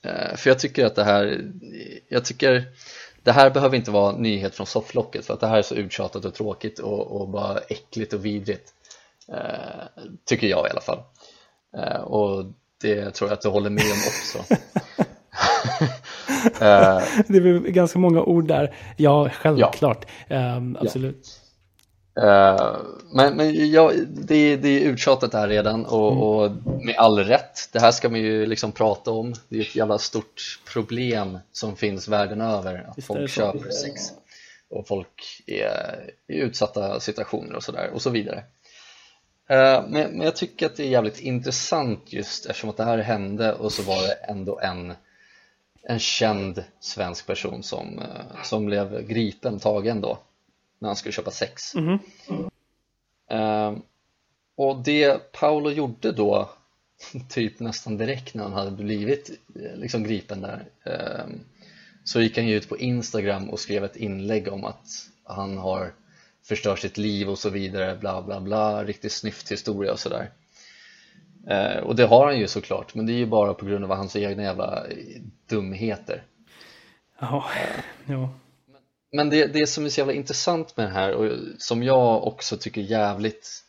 [0.04, 1.50] Eh, För jag tycker att det här,
[2.08, 2.64] jag tycker
[3.22, 6.24] det här behöver inte vara nyhet från sofflocket för att det här är så uttjatat
[6.24, 8.72] och tråkigt och, och bara äckligt och vidrigt
[9.28, 10.98] eh, tycker jag i alla fall.
[11.76, 12.44] Eh, och
[12.80, 14.54] det tror jag att du håller med om också.
[15.80, 15.88] eh,
[17.28, 20.56] det är ganska många ord där, ja självklart, ja.
[20.56, 21.42] Um, absolut
[22.18, 22.76] Uh,
[23.12, 26.22] men men ja, det, det är uttjatat här redan och, mm.
[26.22, 26.50] och,
[26.84, 27.68] med all rätt.
[27.72, 29.34] Det här ska man ju liksom prata om.
[29.48, 34.02] Det är ett jävla stort problem som finns världen över att Visst folk köper sex
[34.70, 38.44] och folk är i utsatta situationer och sådär och så vidare.
[39.48, 43.52] Men, men, jag tycker att det är jävligt intressant just eftersom att det här hände
[43.52, 44.92] och så var det ändå en
[45.88, 50.18] en känd svensk person som, uh, som blev gripen, tagen då
[50.78, 51.74] när han skulle köpa sex.
[51.74, 51.98] Mm.
[53.32, 53.78] Uh,
[54.56, 56.50] och det Paolo gjorde då,
[57.28, 61.34] typ nästan direkt när han hade blivit eh, liksom gripen där, uh,
[62.04, 64.86] så gick han ju ut på Instagram och skrev ett inlägg om att
[65.24, 65.92] han har
[66.44, 70.30] förstört sitt liv och så vidare, bla bla bla, riktigt snyft historia och sådär.
[71.50, 73.90] Uh, och det har han ju såklart, men det är ju bara på grund av
[73.90, 74.86] hans egna jävla
[75.48, 76.22] dumheter.
[77.20, 77.44] Ja,
[78.06, 78.28] ja
[79.12, 82.56] men det, det som är så jävla intressant med det här och som jag också
[82.56, 83.64] tycker är jävligt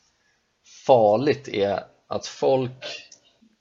[0.85, 3.11] farligt är att folk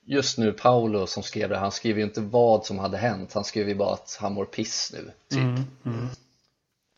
[0.05, 3.43] just nu Paolo som skrev det, han skrev ju inte vad som hade hänt, han
[3.43, 5.39] skrev ju bara att han mår piss nu, typ.
[5.39, 6.07] Mm, mm.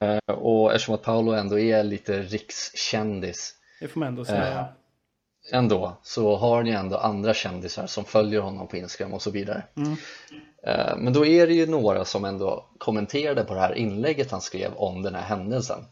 [0.04, 4.66] Uh, och eftersom att Paolo ändå är lite rikskändis Det får man ändå säga uh,
[5.52, 9.64] Ändå, så har ni ändå andra kändisar som följer honom på Instagram och så vidare.
[9.76, 9.96] Mm.
[10.64, 14.42] Eh, men då är det ju några som ändå kommenterade på det här inlägget han
[14.42, 15.86] skrev om den här händelsen.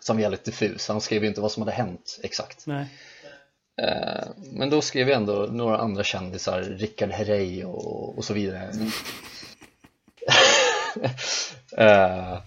[0.00, 2.66] Som är väldigt diffus, han skrev ju inte vad som hade hänt exakt.
[2.66, 2.86] Nej.
[3.82, 8.70] Eh, men då skrev ju ändå några andra kändisar, Rickard Herrey och, och så vidare.
[11.76, 12.38] Eh,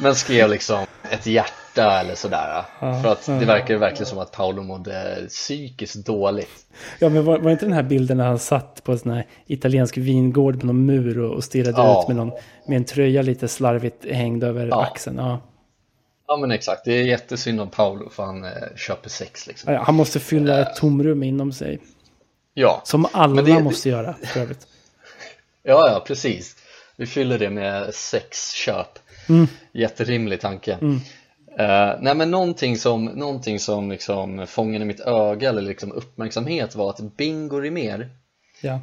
[0.00, 2.64] Men skrev liksom ett hjärta eller sådär.
[2.80, 6.66] Ja, För att det verkar verkligen som att Paolo mådde psykiskt dåligt.
[6.98, 9.26] Ja men var, var inte den här bilden när han satt på en sån här
[9.46, 12.02] italiensk vingård på någon mur och, och stirrade ja.
[12.02, 12.32] ut med, någon,
[12.66, 14.82] med en tröja lite slarvigt hängd över ja.
[14.82, 15.16] axeln?
[15.16, 15.40] Ja.
[16.28, 19.74] ja men exakt, det är jättesynd om Paolo för han eh, köper sex liksom.
[19.74, 21.78] Han måste fylla ett tomrum inom sig.
[22.54, 22.80] Ja.
[22.84, 24.66] Som alla det, måste göra för övrigt.
[25.68, 26.56] Ja ja precis.
[26.96, 29.46] Vi fyller det med sexköp mm.
[29.72, 30.72] Jätterimlig tanke.
[30.72, 31.00] Mm.
[31.60, 36.90] Uh, nej men någonting som, någonting som liksom fångade mitt öga eller liksom uppmärksamhet var
[36.90, 38.10] att Bingo Rimér
[38.60, 38.80] Ja,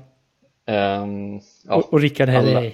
[1.02, 2.74] um, ja Och, och Rickard Herrey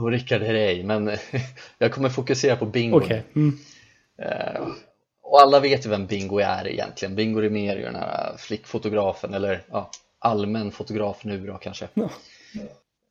[0.00, 1.10] Och Rickard Herrey, men
[1.78, 3.20] jag kommer fokusera på Bingo okay.
[3.36, 3.58] mm.
[4.22, 4.68] uh,
[5.22, 9.34] Och alla vet ju vem Bingo är egentligen Bingo Rimér är ju den här flickfotografen
[9.34, 12.08] eller ja, allmän fotograf nu då kanske ja.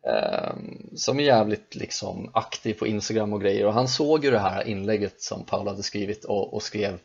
[0.07, 4.39] Ehm, som är jävligt liksom aktiv på Instagram och grejer och han såg ju det
[4.39, 6.99] här inlägget som Paul hade skrivit och, och skrev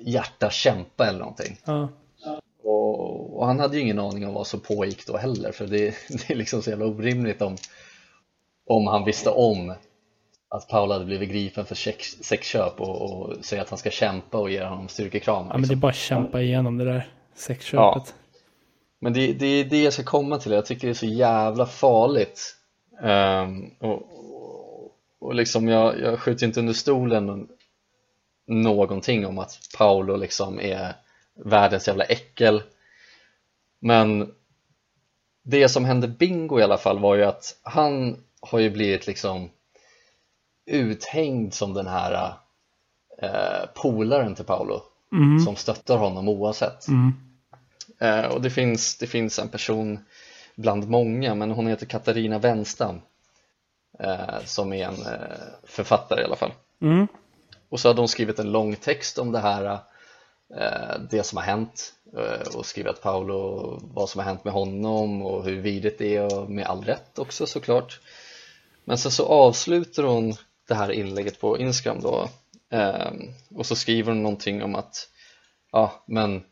[0.00, 1.88] hjärta kämpa eller någonting ja.
[2.62, 5.94] och, och, han hade ju ingen aning om vad som pågick då heller för det,
[6.08, 7.56] det är liksom så jävla orimligt om,
[8.66, 9.74] om han visste om
[10.48, 14.38] att Paul hade blivit gripen för sex, sexköp och, och säger att han ska kämpa
[14.38, 15.60] och ge honom styrkekram Ja liksom.
[15.60, 17.74] men det är bara att kämpa igenom det där sexköpet
[18.06, 18.21] ja.
[19.02, 21.66] Men det, det är det jag ska komma till, jag tycker det är så jävla
[21.66, 22.56] farligt
[23.02, 24.02] um, och,
[25.18, 27.48] och liksom jag, jag skjuter inte under stolen
[28.46, 30.96] någonting om att Paolo liksom är
[31.34, 32.62] världens jävla äckel
[33.80, 34.32] men
[35.42, 39.50] det som hände Bingo i alla fall var ju att han har ju blivit liksom
[40.66, 42.34] uthängd som den här
[43.22, 45.40] eh, polaren till Paolo mm.
[45.40, 47.31] som stöttar honom oavsett mm.
[48.02, 50.04] Eh, och det finns, det finns en person
[50.54, 53.00] bland många, men hon heter Katarina Wenstam
[53.98, 56.52] eh, som är en eh, författare i alla fall.
[56.80, 57.06] Mm.
[57.68, 59.78] Och så hade hon skrivit en lång text om det här,
[61.10, 61.92] det som har hänt
[62.54, 66.50] och skrivit Paolo vad som har hänt med honom och hur vidrigt det är och
[66.50, 68.00] med all rätt också såklart.
[68.84, 70.34] Men sen så avslutar hon
[70.68, 72.28] det här inlägget på Instagram då
[73.54, 75.08] och så skriver hon någonting om att
[75.72, 76.42] ja men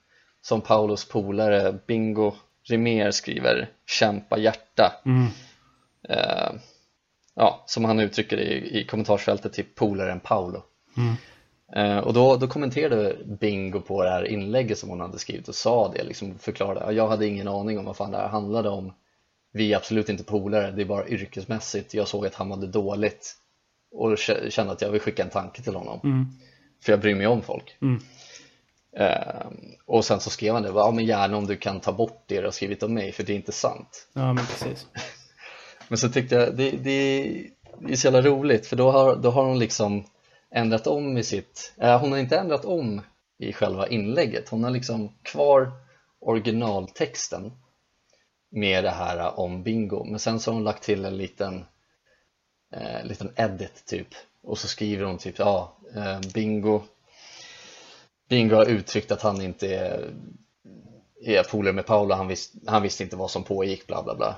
[0.43, 5.27] som Paulos polare Bingo Rimér skriver kämpa hjärta mm.
[6.09, 6.53] eh,
[7.35, 10.63] ja, som han uttrycker det i, i kommentarsfältet till polaren Paolo
[10.97, 11.15] mm.
[11.77, 15.55] eh, och då, då kommenterade Bingo på det här inlägget som hon hade skrivit och
[15.55, 18.93] sa det, liksom förklarade jag hade ingen aning om vad fan det här handlade om
[19.53, 23.37] vi är absolut inte polare, det är bara yrkesmässigt jag såg att han mådde dåligt
[23.93, 26.27] och kände att jag vill skicka en tanke till honom mm.
[26.83, 28.01] för jag bryr mig om folk mm.
[28.97, 32.25] Ehm, och sen så skrev han det, ja men gärna om du kan ta bort
[32.27, 34.09] det du har skrivit om mig för det är inte sant.
[34.13, 34.87] Ja men precis.
[35.89, 37.23] Men så tyckte jag, det, det,
[37.81, 40.05] det är så jävla roligt för då har, då har hon liksom
[40.51, 43.01] ändrat om i sitt, äh, hon har inte ändrat om
[43.39, 45.73] i själva inlägget, hon har liksom kvar
[46.21, 47.53] originaltexten
[48.51, 50.05] med det här om bingo.
[50.05, 51.65] Men sen så har hon lagt till en liten
[52.73, 54.09] eh, liten edit typ.
[54.43, 56.83] Och så skriver hon typ ja, eh, bingo
[58.31, 60.11] Bingo har uttryckt att han inte är,
[61.25, 64.37] är polare med Paula, han, visst, han visste inte vad som pågick bla bla bla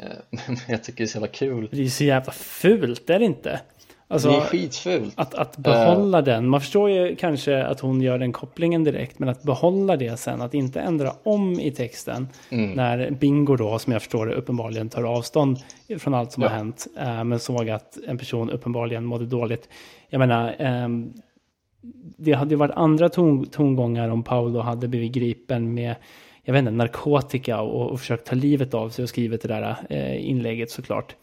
[0.00, 3.18] eh, Men jag tycker det är så jävla kul Det är så jävla fult, är
[3.18, 3.60] det inte?
[4.08, 5.12] Alltså, det är skitfult.
[5.16, 6.48] Att, att behålla uh, den.
[6.48, 9.18] Man förstår ju kanske att hon gör den kopplingen direkt.
[9.18, 10.40] Men att behålla det sen.
[10.40, 12.28] Att inte ändra om i texten.
[12.50, 12.70] Mm.
[12.70, 15.58] När Bingo då, som jag förstår det, uppenbarligen tar avstånd
[15.98, 16.48] från allt som ja.
[16.48, 16.86] har hänt.
[16.98, 19.68] Uh, men såg att en person uppenbarligen mådde dåligt.
[20.08, 21.12] Jag menar, um,
[22.16, 25.94] det hade ju varit andra ton, tongångar om Paolo hade blivit gripen med
[26.44, 29.76] jag vet inte, narkotika och, och försökt ta livet av sig och skrivit det där
[29.90, 31.16] uh, inlägget såklart.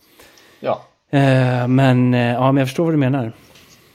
[0.60, 0.82] Ja.
[1.10, 3.34] Eh, men, eh, ja, men jag förstår vad du menar.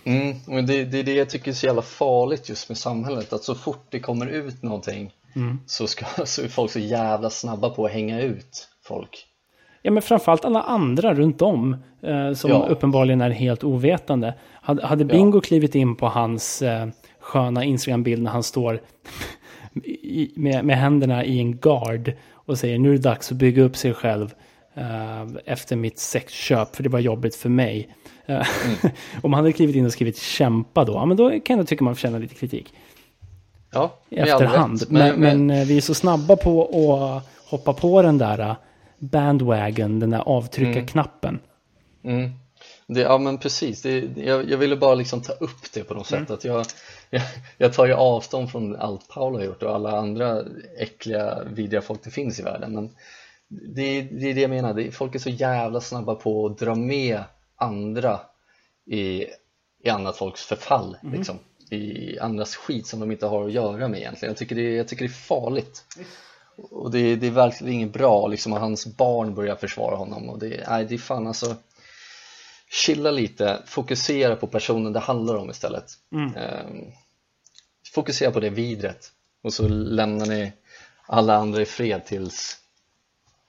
[0.04, 3.32] Mm, men det, det är det jag tycker är så jävla farligt just med samhället,
[3.32, 5.58] att så fort det kommer ut någonting mm.
[5.66, 9.26] så, ska, så är folk så jävla snabba på att hänga ut folk.
[9.86, 12.66] Ja, men framförallt alla andra runt om eh, som ja.
[12.68, 14.34] uppenbarligen är helt ovetande.
[14.52, 15.40] Hade, hade Bingo ja.
[15.40, 16.88] klivit in på hans eh,
[17.20, 18.80] sköna Instagram-bild när han står
[19.84, 23.62] i, med, med händerna i en gard och säger nu är det dags att bygga
[23.62, 24.34] upp sig själv
[24.78, 27.88] Uh, efter mitt sexköp, för det var jobbigt för mig.
[28.26, 28.42] Mm.
[29.22, 31.84] om han hade klivit in och skrivit kämpa då, ja, men då kan jag tycka
[31.84, 32.74] man förtjänar lite kritik.
[33.72, 34.82] Ja, i efterhand.
[34.88, 38.56] Men, men, men, vi är så snabba på att hoppa på den där
[39.10, 41.38] bandwagon, den där avtrycka-knappen.
[42.04, 42.18] Mm.
[42.18, 42.32] mm.
[42.86, 46.12] Det, ja men precis, det, jag, jag, ville bara liksom ta upp det på något
[46.12, 46.26] mm.
[46.26, 46.66] sätt att jag,
[47.10, 47.22] jag,
[47.58, 50.42] jag, tar ju avstånd från allt Paul har gjort och alla andra
[50.78, 52.90] äckliga, vidriga folk det finns i världen men
[53.48, 56.74] det, det är det jag menar, det, folk är så jävla snabba på att dra
[56.74, 57.24] med
[57.56, 58.20] andra
[58.86, 59.24] i,
[59.84, 61.14] i annat folks förfall mm.
[61.14, 61.38] liksom,
[61.70, 64.88] i andras skit som de inte har att göra med egentligen jag tycker det, jag
[64.88, 65.84] tycker det är farligt
[66.56, 70.38] och det, det är verkligen inget bra liksom att hans barn börjar försvara honom och
[70.38, 71.56] det, nej, det är fan alltså
[72.70, 76.26] chilla lite, fokusera på personen det handlar om istället mm.
[76.26, 76.92] um,
[77.94, 79.12] fokusera på det vidret
[79.42, 80.52] och så lämnar ni
[81.06, 82.58] alla andra i fred tills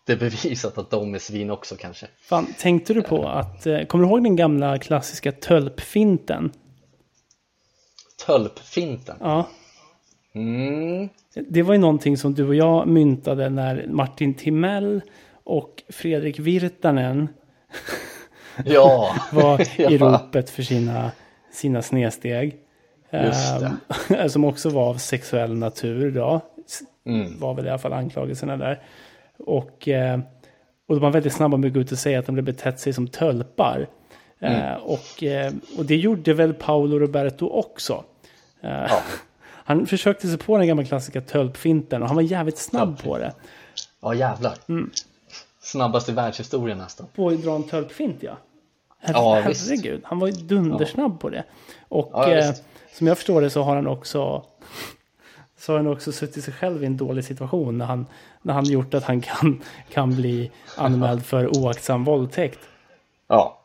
[0.05, 2.07] det är bevisat att de är svin också kanske.
[2.21, 6.51] Fan, tänkte du på att, eh, kommer du ihåg den gamla klassiska tölpfinten?
[8.25, 9.17] Tölpfinten?
[9.19, 9.49] Ja.
[10.35, 11.09] Mm.
[11.35, 15.01] Det var ju någonting som du och jag myntade när Martin Timell
[15.43, 17.27] och Fredrik Virtanen
[18.65, 19.15] ja.
[19.31, 21.11] var i ropet för sina,
[21.51, 22.55] sina snedsteg.
[23.09, 26.41] Um, som också var av sexuell natur då.
[27.05, 27.39] Mm.
[27.39, 28.81] Var väl i alla fall anklagelserna där.
[29.37, 30.19] Och, eh,
[30.87, 32.79] och de var väldigt snabba med att gå ut och säga att de hade betett
[32.79, 33.87] sig som tölpar.
[34.39, 34.81] Eh, mm.
[34.81, 38.03] och, eh, och det gjorde väl Paolo Roberto också.
[38.61, 38.99] Ja.
[39.67, 43.33] Han försökte sig på den gamla klassiska tölpfinten och han var jävligt snabb på det.
[44.01, 44.57] Ja jävlar.
[44.69, 44.91] Mm.
[45.59, 47.07] Snabbast i världshistorien nästan.
[47.15, 48.37] På att dra en tölpfint ja.
[48.99, 50.05] Her ja herregud, visst.
[50.05, 51.17] han var ju dundersnabb ja.
[51.17, 51.43] på det.
[51.87, 52.53] Och ja, eh,
[52.93, 54.45] som jag förstår det så har han också
[55.57, 58.05] så har han också suttit sig själv i en dålig situation när han,
[58.41, 62.59] när han gjort att han kan, kan bli anmäld för oaktsam våldtäkt.
[63.27, 63.59] Ja,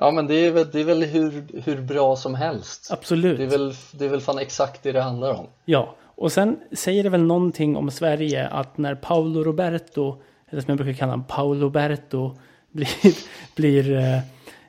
[0.00, 2.88] ja men det är väl, det är väl hur, hur bra som helst.
[2.92, 3.38] Absolut.
[3.38, 5.46] Det är, väl, det är väl fan exakt det det handlar om.
[5.64, 10.16] Ja, och sen säger det väl någonting om Sverige att när Paolo Roberto,
[10.50, 12.36] eller som jag brukar kalla honom, Paolo Berto,
[12.70, 13.14] blir,
[13.56, 13.92] blir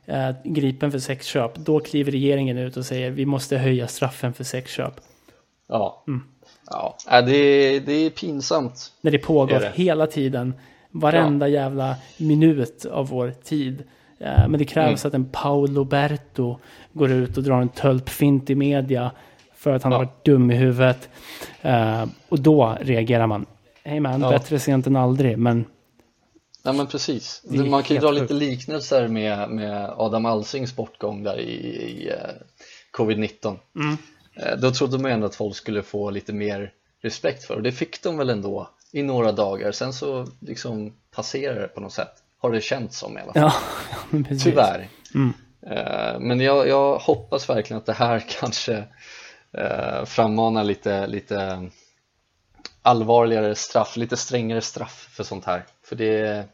[0.06, 4.34] äh, äh, gripen för sexköp, då kliver regeringen ut och säger vi måste höja straffen
[4.34, 4.94] för sexköp.
[5.68, 6.04] Ja.
[6.08, 6.24] Mm.
[6.70, 8.92] Ja, det är, det är pinsamt.
[9.02, 9.72] När det pågår det.
[9.76, 10.54] hela tiden.
[10.90, 11.62] Varenda ja.
[11.62, 13.84] jävla minut av vår tid.
[14.24, 15.10] Men det krävs mm.
[15.10, 16.60] att en Paolo Berto
[16.94, 19.12] går ut och drar en tölpfint i media
[19.62, 19.98] för att han ja.
[19.98, 21.10] har varit dum i huvudet.
[21.66, 23.46] Uh, och då reagerar man.
[23.84, 24.30] Hej man, ja.
[24.30, 25.66] bättre sent än aldrig, men...
[26.64, 27.44] Ja men precis.
[27.50, 32.16] Man kan ju dra lite liknelser med, med Adam Alsings bortgång där i, i uh,
[32.98, 33.58] covid-19.
[33.76, 33.98] Mm.
[34.36, 37.72] Eh, då trodde man ändå att folk skulle få lite mer respekt för och det
[37.72, 42.14] fick de väl ändå i några dagar sen så liksom passerar det på något sätt
[42.42, 43.52] har det känts som i alla fall
[44.12, 45.34] ja, tyvärr mm.
[45.68, 48.84] Eh, men jag, jag, hoppas verkligen att det här kanske
[49.58, 51.70] eh, frammanar lite, lite
[52.82, 56.46] allvarligare straff, lite strängare straff för sånt här för det,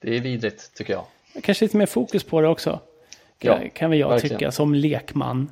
[0.00, 1.04] det är vidrigt tycker jag
[1.42, 2.80] Kanske lite mer fokus på det också
[3.38, 4.38] ja, kan väl jag verkligen.
[4.38, 5.50] tycka som lekman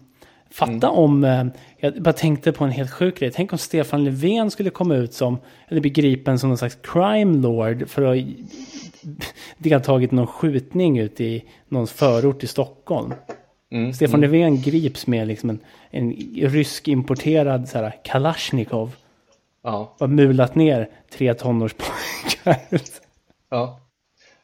[0.50, 0.90] Fatta mm.
[0.90, 1.44] om, eh,
[1.78, 3.30] jag bara tänkte på en helt sjuk grej.
[3.34, 7.38] Tänk om Stefan Löfven skulle komma ut som, eller bli gripen som någon slags crime
[7.38, 8.24] lord för att
[9.58, 13.14] deltagit i någon skjutning ute i någon förort i Stockholm.
[13.70, 16.12] Mm, Stefan Löfven grips med liksom en, en
[16.50, 18.94] rysk importerad så här, Kalashnikov.
[19.62, 22.56] Ja, Och mulat ner tre tonårspojkar.
[23.50, 23.80] ja.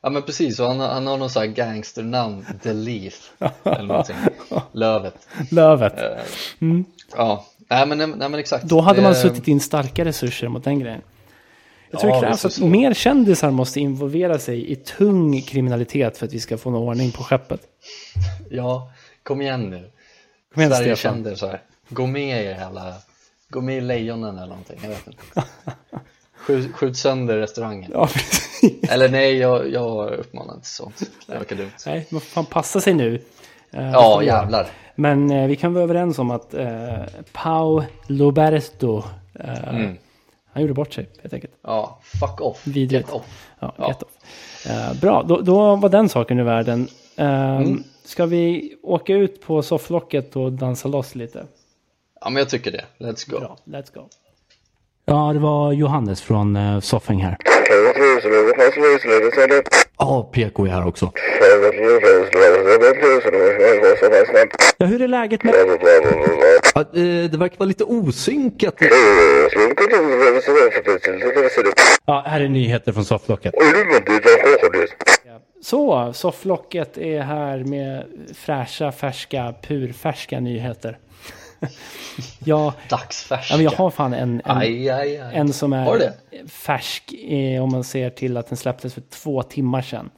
[0.03, 3.33] Ja men precis, och han, har- han har någon sån här gangsternamn, The Leaf
[3.65, 4.17] eller någonting,
[4.73, 5.29] Lövet.
[5.51, 5.99] Lövet.
[6.01, 6.81] Eh,
[7.17, 8.65] Ja, nej men, nej, men exakt.
[8.65, 11.01] Då hade man Det- suttit in starka resurser mot den grejen.
[11.95, 12.67] Jag tror Ja, det krävs att så.
[12.67, 17.11] mer kändisar måste involvera sig i tung kriminalitet för att vi ska få någon ordning
[17.13, 17.61] på skeppet.
[18.51, 18.93] Ja,
[19.23, 19.91] kom igen nu.
[20.55, 21.25] Kom igen, Sverige Stefan.
[21.41, 21.61] här.
[21.89, 22.95] Gå med i jävla,
[23.49, 25.23] gå med i Lejonen eller någonting, jag vet inte.
[26.37, 27.91] Skjut, skjut sönder restaurangen.
[27.95, 28.09] Ja.
[28.91, 31.03] Eller nej, jag, jag uppmanar inte sånt.
[31.27, 31.71] Det verkar dumt.
[31.87, 33.21] Nej, man får fan passa sig nu.
[33.73, 34.67] Eh, Ja, jävlar.
[34.95, 36.95] Men eh, vi kan vara överens om att eh,
[37.33, 39.03] Pau Loberto,
[39.41, 39.97] eh, Mm.
[40.55, 41.53] Han gjorde bort sig helt enkelt.
[41.63, 42.67] Ja, fuck off.
[42.67, 42.93] Vidrigt.
[42.93, 43.25] Get off.
[43.61, 43.89] Ja, Ja.
[43.89, 44.13] get off.
[44.67, 46.89] Eh, bra, då, då var den saken ur världen.
[47.17, 47.83] Eh, Mm.
[48.05, 51.47] Ska vi åka ut på sofflocket och dansa loss lite?
[52.21, 52.85] Ja, men jag tycker det.
[52.99, 53.39] Let's go.
[53.41, 54.01] Bra, let's go.
[55.05, 57.37] Ja, det var Johannes från uh, Soffing här.
[59.99, 61.13] Ja, PK är här också.
[64.79, 65.55] Ja, hur är läget med...
[66.75, 68.75] Ja, eh, det verkar vara lite osynkat.
[72.07, 73.55] Ja, här är nyheter från sofflocket.
[75.63, 78.05] Så, sofflocket är här med
[78.35, 80.99] fräscha, färska, purfärska nyheter.
[82.45, 83.55] ja, Dagsfärska.
[83.57, 85.35] ja, jag har fan en, en, Aj, aj, aj.
[85.35, 86.13] en som är
[86.49, 90.11] färsk eh, om man ser till att den släpptes för två timmar sedan.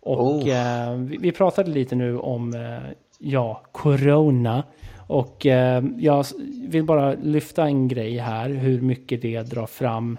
[0.00, 0.48] Och Oh.
[0.48, 4.64] eh, vi, vi pratade lite nu om, eh, ja, corona.
[5.06, 6.26] Och eh, jag
[6.68, 10.18] vill bara lyfta en grej här, hur mycket det drar fram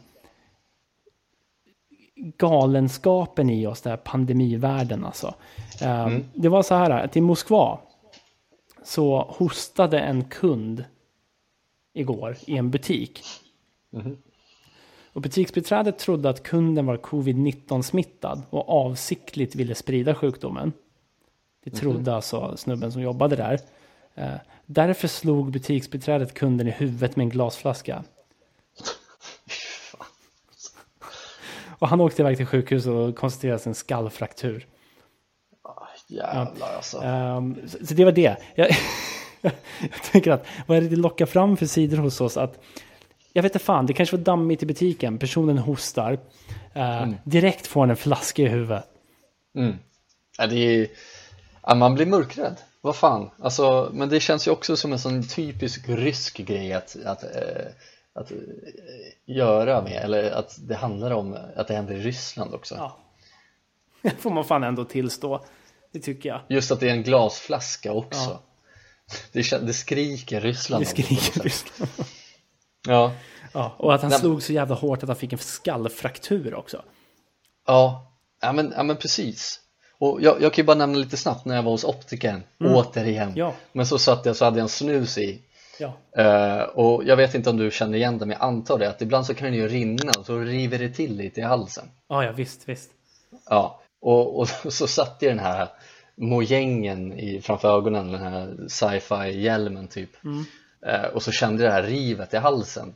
[2.38, 5.36] galenskapen i oss, den här pandemivärlden alltså.
[5.82, 7.80] Eh, Det var så här att i Moskva
[8.84, 10.86] så hostade en kund
[11.94, 13.22] igår i en butik.
[15.14, 20.74] Och butiksbiträdet trodde att kunden var covid-19 smittad och avsiktligt ville sprida sjukdomen.
[21.64, 23.60] Det trodde alltså snubben som jobbade där.
[24.70, 28.04] Därför slog butiksbiträdet kunden i huvudet med en glasflaska.
[31.80, 34.68] Och han åkte iväg till sjukhus och konstaterades en skallfraktur.
[36.08, 37.02] Jävlar alltså.
[37.02, 38.38] Ehm, så, så det var det.
[38.56, 38.68] Jag,
[39.82, 42.38] jag tänker att vad är det det lockar fram för sidor hos oss?
[42.38, 42.60] Att,
[43.34, 45.18] jag vet inte fan, det kanske var dammigt i butiken.
[45.18, 46.20] Personen hostar.
[46.74, 48.86] Eh, Direkt får han en flaska i huvudet.
[49.56, 49.76] Mm.
[50.38, 50.88] Ja, det är,
[51.64, 52.58] ja, man blir mörkrädd.
[52.88, 53.30] Vad fan.
[53.40, 57.66] Alltså, men det känns ju också som en sån typisk rysk grej att, att, eh,
[58.14, 58.38] att eh,
[59.26, 60.04] göra med.
[60.04, 62.76] Eller att det handlar om att det händer i Ryssland också.
[62.76, 62.98] Ja.
[64.02, 65.46] Det får man fan ändå tillstå.
[65.92, 66.42] Det tycker jag.
[66.48, 68.30] Just att det är en glasflaska också.
[68.30, 68.42] Ja.
[69.32, 70.82] Det, det skriker Ryssland.
[70.82, 71.42] Det skriker.
[71.42, 71.92] Ryssland.
[72.88, 73.12] Ja.
[73.54, 74.20] Ja, och att han Nej.
[74.20, 76.84] slog så jävla hårt att han fick en skallfraktur också.
[77.66, 78.12] Ja,
[78.42, 79.60] ja men, ja, men precis.
[80.00, 83.28] Och jag, jag kan ju bara nämna lite snabbt när jag var hos optikern, återigen.
[83.28, 83.38] Mm.
[83.38, 83.54] Ja.
[83.72, 85.42] Men så satt jag så hade jag en snus i.
[85.80, 85.94] Ja.
[86.24, 89.02] Eh, och jag vet inte om du känner igen det, men jag antar det att
[89.02, 91.86] ibland så kan det ju rinna och så river det till lite i halsen.
[92.10, 92.90] Ja, ja, visst, visst.
[93.50, 95.68] Ja, och, och så satt jag den här
[96.16, 100.10] mojängen i, framför ögonen, den här sci-fi hjälmen typ.
[100.86, 102.96] Eh, och så kände jag det här rivet i halsen.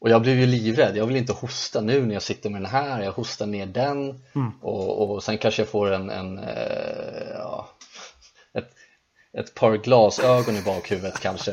[0.00, 2.70] Och jag blev ju livrädd, jag vill inte hosta nu när jag sitter med den
[2.70, 4.22] här, jag hostar ner den
[4.62, 7.68] och, och sen kanske jag får en, en eh, ja,
[8.54, 8.70] ett,
[9.38, 11.50] ett par glasögon i bakhuvudet kanske.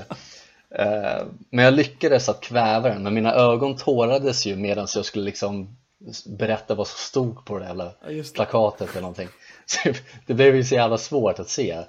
[0.76, 5.26] Eh, men jag lyckades att kväva den, men mina ögon tårades ju medan jag skulle
[5.26, 5.78] liksom
[6.26, 8.34] berätta vad som stod på det jävla Ja, det.
[8.34, 9.30] plakatet eller någonting.
[9.66, 9.80] Så
[10.26, 11.84] det blev ju så jävla svårt att se.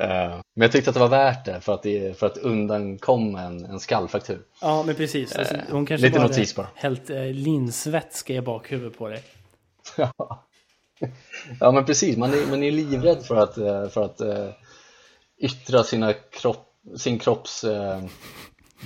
[0.00, 0.06] Eh,
[0.54, 3.64] Men jag tyckte att det var värt det för att, det, för att undankomma en,
[3.64, 4.42] en skallfraktur.
[4.60, 5.36] Ja, men precis.
[5.36, 6.66] Alltså, hon kanske lite notis bara.
[6.74, 9.22] hällt eh, linsvätska i bakhuvudet på dig.
[9.96, 10.12] Ja.
[11.60, 14.48] ja men precis, man är, man är livrädd för att, eh, för att eh,
[15.38, 16.66] yttra sina kropp,
[16.96, 18.02] sin kropps eh,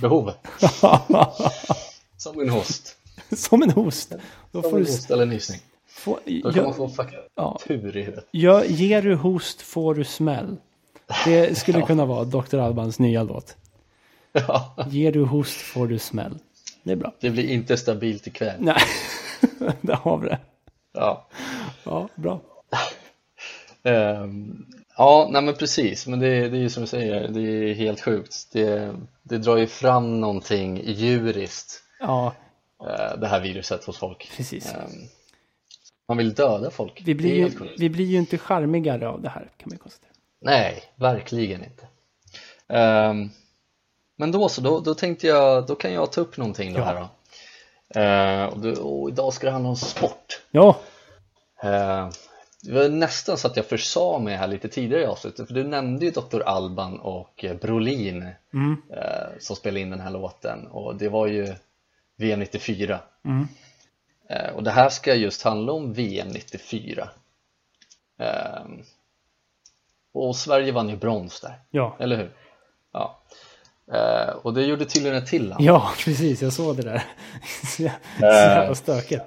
[0.01, 0.31] behov.
[2.17, 2.97] Som en host.
[3.35, 4.13] Som en host.
[4.51, 5.59] Då Som en du host eller en nysning.
[5.89, 7.59] få, Då kan man gör, få faktur Ja.
[7.65, 8.27] i huvudet.
[8.31, 10.57] gör, ger du host får du smäll.
[11.25, 12.57] Det skulle kunna vara Dr.
[12.57, 13.55] Albans nya låt.
[14.47, 16.39] Ja, Ger du host får du smäll.
[16.83, 17.13] Det är bra.
[17.19, 18.55] det blir inte stabilt ikväll.
[18.59, 18.81] Nej,
[19.81, 20.39] där har vi det.
[20.93, 21.27] Ja.
[21.83, 22.41] Ja, bra.
[23.83, 24.65] Ehm,
[24.97, 28.01] ja, nej men precis, men det, det är ju som du säger, det är helt
[28.01, 28.35] sjukt.
[28.51, 32.33] Det, det drar ju fram någonting djuriskt, Ja,
[32.81, 34.31] eh, det här viruset hos folk.
[34.37, 34.73] Precis.
[34.73, 35.07] Ehm,
[36.07, 37.01] Man vill döda folk.
[37.05, 39.77] Vi blir, Det ju, vi blir ju inte charmigare av det här kan man ju
[39.77, 40.11] konstatera.
[40.41, 41.87] Nej, verkligen inte.
[42.67, 43.29] Ehm,
[44.15, 46.83] men då så, då, då tänkte jag, då kan jag ta upp någonting då Ja.
[46.85, 47.09] här då.
[47.99, 50.41] Ehm, och, då och idag ska det handla om sport.
[50.51, 50.79] Ja,
[51.63, 52.09] Ehm,
[52.61, 55.63] det var nästan så att jag försa mig här lite tidigare i avsnittet, för du
[55.63, 56.41] nämnde ju Dr.
[56.41, 61.27] Alban och eh, Brolin mm, eh, som spelade in den här låten och det var
[61.27, 61.55] ju
[62.17, 62.99] VM 94.
[63.25, 63.47] mm,
[64.29, 67.09] Eh, och det här ska just handla om VM 94.
[70.19, 71.59] Och Sverige vann ju brons där.
[71.71, 71.95] ja.
[71.99, 72.31] Eller hur?
[72.93, 73.19] Ja.
[73.93, 75.63] Eh, och det gjorde tydligen ett till land.
[75.63, 76.41] Ja, precis.
[76.41, 77.03] Jag såg det där.
[77.61, 77.83] Så så
[78.25, 79.23] jävla stökigt.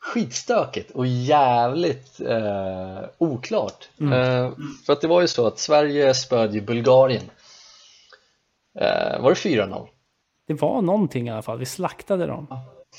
[0.00, 3.88] Skitstökigt och jävligt eh, oklart.
[4.00, 4.50] Eh,
[4.86, 7.30] för att det var ju så att Sverige spöd ju Bulgarien.
[8.78, 9.88] Eh, var det 4-0?
[10.46, 11.58] Det var någonting i alla fall.
[11.58, 12.46] Vi slaktade dem.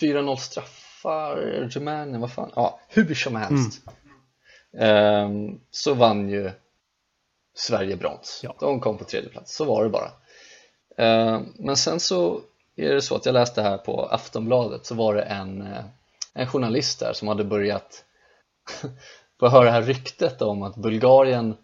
[0.01, 1.35] 4-0 straffar,
[1.69, 2.51] Rumänien, vad fan?
[2.55, 3.81] Ja, hur som helst.
[4.79, 5.29] Eh,
[5.71, 6.51] så vann ju
[7.55, 8.39] Sverige brons.
[8.43, 8.55] Ja.
[8.59, 10.11] De kom på tredje plats, så var det bara.
[10.97, 12.41] Eh, men sen så
[12.75, 15.85] är det så att jag läste här på Aftonbladet så var det en, eh,
[16.33, 18.05] en journalist där som hade börjat
[19.39, 21.55] få höra det här ryktet om att Bulgarien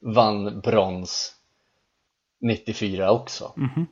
[0.00, 1.34] vann brons
[2.40, 3.52] 94 också.
[3.56, 3.86] Mhm.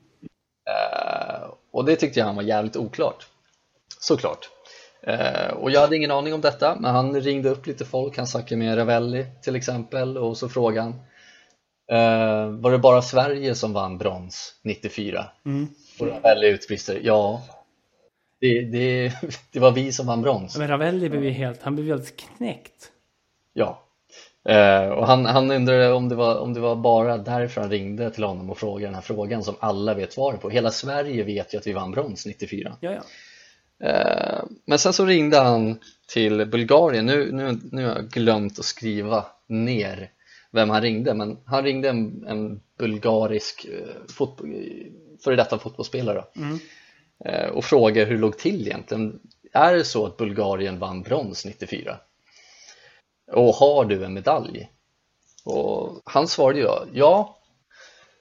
[0.67, 3.27] Eh, och det tyckte jag han var jävligt oklart.
[4.01, 4.51] Såklart.
[5.07, 8.27] Eh, och jag hade ingen aning om detta, men han ringde upp lite folk, han
[8.27, 10.93] snackade med Ravelli till exempel och så frågade han
[11.91, 15.27] eh, Var det bara Sverige som vann brons 94?
[15.47, 15.69] Mm.
[16.01, 17.43] Och Ravelli utbrister, ja
[18.41, 19.13] det, det,
[19.53, 20.59] det var vi som vann brons.
[20.59, 22.93] Men Ravelli blev ju helt, han blev helt knäckt.
[23.53, 23.83] Ja.
[24.49, 28.11] Eh, och han, han undrade om det, var, om det var bara därför han ringde
[28.11, 30.51] till honom och frågade den här frågan som alla vet svaret på.
[30.51, 32.77] Hela Sverige vet ju att vi vann brons 94.
[32.81, 32.97] Ja, ja.
[32.97, 33.03] Eh,
[34.65, 37.07] men sen så ringde han till Bulgarien.
[37.07, 40.11] Nu, nu, nu har jag glömt att skriva ner
[40.53, 44.55] vem han ringde, men han ringde en, en bulgarisk eh, fotboll,
[45.25, 46.59] före detta fotbollsspelare Mm.
[47.25, 49.21] eh, och frågade hur det låg till egentligen.
[49.53, 51.97] Är det så att Bulgarien vann brons 94?
[53.33, 54.71] Och har du en medalj?
[55.45, 57.36] Och han svarade ju ja,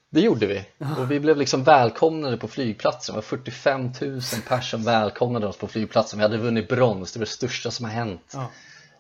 [0.10, 0.66] det gjorde vi.
[1.00, 3.14] Och vi blev liksom välkomnade på flygplatsen.
[3.14, 6.20] Det var 45 000 personer välkomnade oss på flygplatsen.
[6.20, 8.34] Vi hade vunnit brons, det var det största som har hänt.
[8.34, 8.50] ja.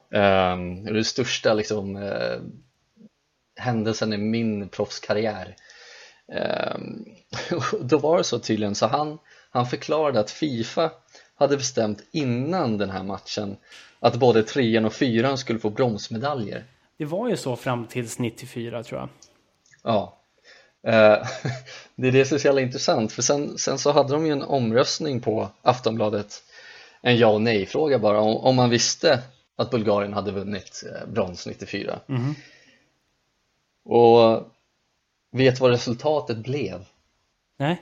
[0.09, 2.39] Um, det största liksom, eh,
[3.55, 5.55] händelsen i min proffskarriär.
[6.75, 7.05] Um,
[7.81, 9.17] då var det så tydligen, så han,
[9.49, 10.91] han förklarade att Fifa
[11.35, 13.57] hade bestämt innan den här matchen
[13.99, 16.65] att både trean och fyran skulle få bronsmedaljer.
[16.97, 19.09] Det var ju så fram tills 94 tror jag.
[19.83, 20.17] Ja,
[21.95, 24.31] det är det som är så jävla intressant för sen, sen så hade de ju
[24.31, 26.43] en omröstning på Aftonbladet
[27.01, 29.19] en ja och nej fråga bara om, om man visste
[29.55, 32.35] att Bulgarien hade vunnit eh, brons 94 Mhm.
[33.85, 34.43] och
[35.31, 36.85] vet vad resultatet blev?
[37.57, 37.81] Nej,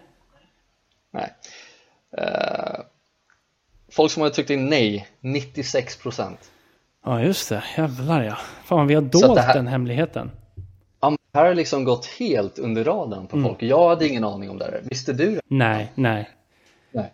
[1.12, 1.34] Nej
[2.18, 2.80] Eh,
[3.92, 6.36] Folk som hade tryckt in nej, 96%
[7.06, 7.64] ja just det.
[7.78, 8.38] Jävlar ja.
[8.64, 10.32] Fan, vi har dolt här- den hemligheten.
[11.34, 14.66] Här har liksom gått helt under radarn på folk Jag hade ingen aning om det
[14.66, 15.42] här, visste du det?
[15.48, 16.30] Nej, nej.
[16.92, 17.14] Nej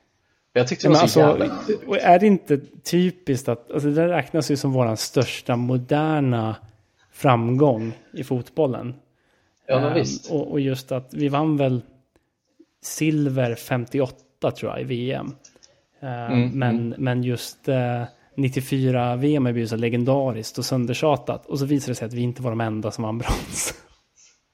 [0.54, 4.52] Jag tyckte det var så alltså, jävla är det inte typiskt att, alltså det räknas
[4.52, 6.56] ju som våran största moderna
[7.12, 8.96] framgång i fotbollen.
[9.68, 11.82] Ja men Ehm, visst Och, och just att vi vann väl
[12.82, 15.36] silver 58 tror jag i VM.
[16.02, 18.04] Ehm, Mm, men, men just eh,
[18.36, 21.46] 94 VM har blivit så legendariskt och söndertjatat.
[21.46, 23.74] Och så visar det sig att vi inte var de enda som vann brons.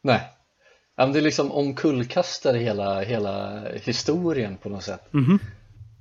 [0.06, 0.22] Nej.
[0.98, 5.14] Men det är liksom omkullkastar hela, hela historien på något sätt.
[5.14, 5.40] Mhm.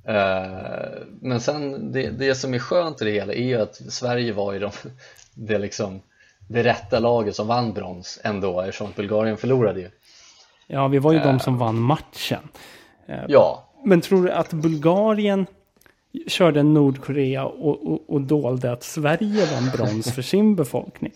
[0.05, 0.91] Eh,
[1.21, 4.55] men sen det, det som är skönt i det hela är ju att Sverige var
[4.55, 4.71] i de,
[5.35, 6.01] det, liksom,
[6.49, 9.91] det rätta laget som vann brons ändå eftersom Bulgarien förlorade ju.
[10.67, 12.49] Ja, vi var ju de som vann matchen.
[13.29, 15.47] Ja, Men tror du att Bulgarien
[16.27, 21.13] körde Nordkorea och, och, och dolde att Sverige vann brons för sin befolkning?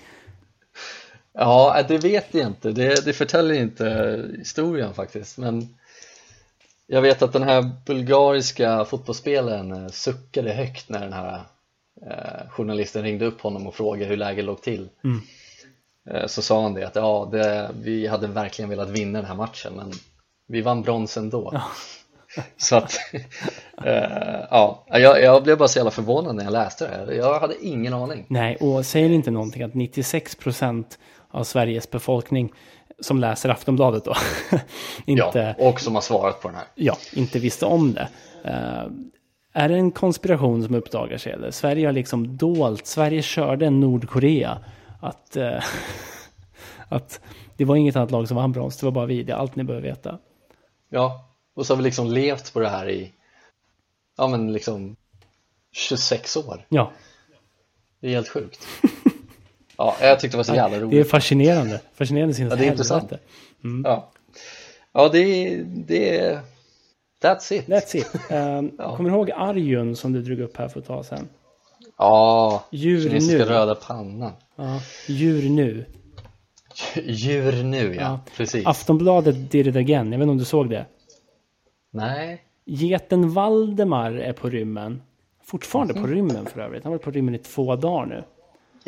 [1.38, 2.72] Ja det vet jag inte.
[2.72, 5.38] Det, det förtäljer inte historien faktiskt.
[5.38, 5.78] Men
[6.86, 11.42] jag vet att den här bulgariska fotbollsspelaren eh, suckade högt när den här
[12.06, 14.88] eh, journalisten ringde upp honom och frågade hur läget låg till.
[15.04, 15.20] Mm.
[16.10, 19.34] Eh, så sa han det att ja, det, vi hade verkligen velat vinna den här
[19.34, 19.92] matchen men
[20.46, 21.62] vi vann brons ändå.
[22.56, 22.92] Så att,
[23.84, 27.12] eh, ja, jag, jag blev bara så jävla förvånad när jag läste det här.
[27.12, 28.26] Jag hade ingen aning.
[28.28, 30.98] Nej, och säger inte någonting att 96 procent
[31.30, 32.52] av Sveriges befolkning
[33.00, 34.14] som läser Aftonbladet då
[35.06, 36.66] inte, Ja, och som har svarat på den här.
[36.74, 38.08] ja, inte visste om det.
[38.44, 38.84] Eh,
[39.52, 41.50] är det en konspiration som uppdagar sig eller?
[41.50, 44.58] Sverige har liksom dolt, Sverige körde Nordkorea.
[45.00, 45.64] Att, eh,
[46.88, 47.20] att
[47.56, 49.56] det var inget annat lag som vann brons, det var bara vi, det är allt
[49.56, 50.18] ni behöver veta.
[50.88, 53.12] Ja, och så har vi liksom levt på det här i,
[54.16, 54.96] ja men liksom
[55.72, 56.66] 26 år.
[56.68, 56.92] Ja,
[58.00, 58.66] Det är helt sjukt.
[59.78, 61.10] Ja, jag tyckte det var så jävla det är roligt.
[61.10, 61.80] fascinerande.
[61.94, 63.02] Fascinerande sin Ja, det är intressant.
[63.10, 63.22] helvete.
[63.84, 64.10] Ja,
[64.92, 66.38] ja det, det
[67.22, 67.66] that's it.
[67.66, 68.14] That's it.
[68.30, 68.96] Um, Ja.
[68.96, 71.28] Kommer du ihåg Arjun som du drog upp här för ett tag sedan?
[71.98, 73.44] Ja, Djur kinesiska nu.
[73.44, 74.32] röda pannan.
[74.56, 75.84] Ja, djur nu.
[77.04, 78.20] Djur nu ja, Ja.
[78.36, 78.66] precis.
[78.66, 80.86] Aftonbladet did it again, jag vet inte om du såg det?
[81.90, 85.02] Nej, Geten Valdemar är på rymmen.
[85.44, 86.84] Fortfarande på rymmen för övrigt.
[86.84, 88.24] Han har varit på rymmen i två dagar nu.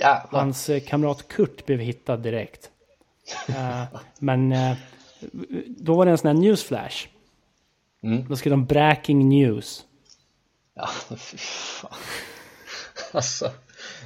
[0.01, 0.41] Jävlar.
[0.41, 2.71] Hans eh, kamrat Kurt blev hittad direkt.
[3.49, 3.85] Eh,
[4.19, 4.77] men eh,
[5.67, 7.07] då var det en sån här newsflash.
[8.03, 8.29] Mm.
[8.29, 9.85] Då skrev de breaking news.
[10.75, 11.93] Ja, fy fan.
[13.13, 13.53] Alltså,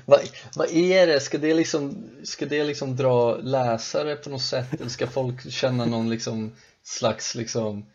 [0.04, 0.20] vad,
[0.56, 1.20] vad är det?
[1.20, 4.74] Ska det, liksom, ska det liksom dra läsare på något sätt?
[4.80, 7.86] Eller ska folk känna någon liksom slags liksom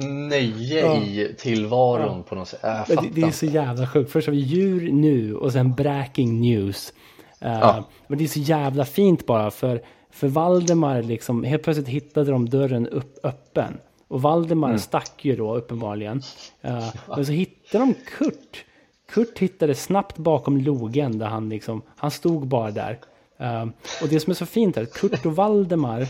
[0.00, 0.96] nöje Ja.
[0.96, 2.60] i tillvaron på något sätt?
[2.60, 4.10] Fattar Det, det är så jävla sjukt.
[4.12, 6.92] Först har vi djur nu och sen breaking news.
[7.40, 7.84] Eh, Ja.
[8.06, 12.48] Men det är så jävla fint bara för, för Valdemar liksom, helt plötsligt hittade de
[12.48, 13.78] dörren upp, öppen.
[14.08, 14.78] Och Valdemar Mm.
[14.78, 16.22] stack ju då uppenbarligen.
[16.62, 18.64] Eh, Men så hittade de Kurt.
[19.12, 22.98] Kurt hittade snabbt bakom logen där han liksom, han stod bara där.
[23.38, 23.62] Eh,
[24.02, 26.00] och det som är så fint är att Kurt och Valdemar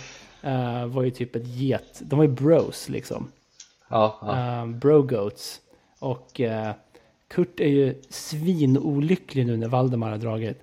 [0.42, 3.28] eh, var ju typ ett get, de var ju bros liksom
[3.90, 4.62] Ja, ja.
[4.62, 5.60] uh, Brogoats.
[5.98, 6.72] Och eh,
[7.28, 10.62] Kurt är ju svinolycklig nu när Valdemar har dragit.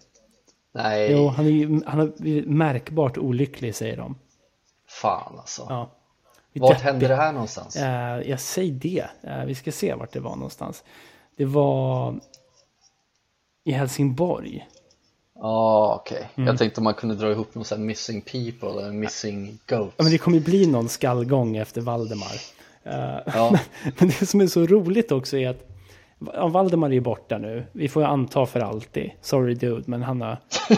[0.71, 4.15] Nej, Jo, han är ju han blivit märkbart olycklig säger de.
[4.87, 5.65] fan alltså.
[5.69, 5.91] Ja.
[6.53, 7.75] Vart hände det här någonstans?
[7.75, 9.05] Eh, jag säger det.
[9.21, 10.83] Eh, vi ska se vart det var någonstans.
[11.35, 12.19] Det var
[13.63, 14.67] i Helsingborg.
[15.35, 16.29] Ja, okej.
[16.35, 16.47] Mm.
[16.47, 19.93] Jag tänkte om man kunde dra ihop någon sån här missing people eller missing goats.
[19.97, 22.56] Ja, men det kommer ju bli någon skallgång efter Valdemar.
[22.87, 23.59] Eh, Ja.
[23.99, 25.63] Men det som är så roligt också är att
[26.33, 27.63] ja, Valdemar är borta nu.
[27.71, 29.11] Vi får ju anta för alltid.
[29.21, 30.37] Sorry dude, men han har,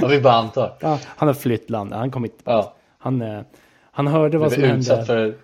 [0.00, 0.76] Ja, vi bara antar.
[0.80, 1.98] ja, han har flytt landet.
[1.98, 2.74] Han kom inte Ja.
[2.98, 3.40] Han, eh,
[3.90, 4.78] han hörde vad som hände.
[4.78, 5.34] utsatt för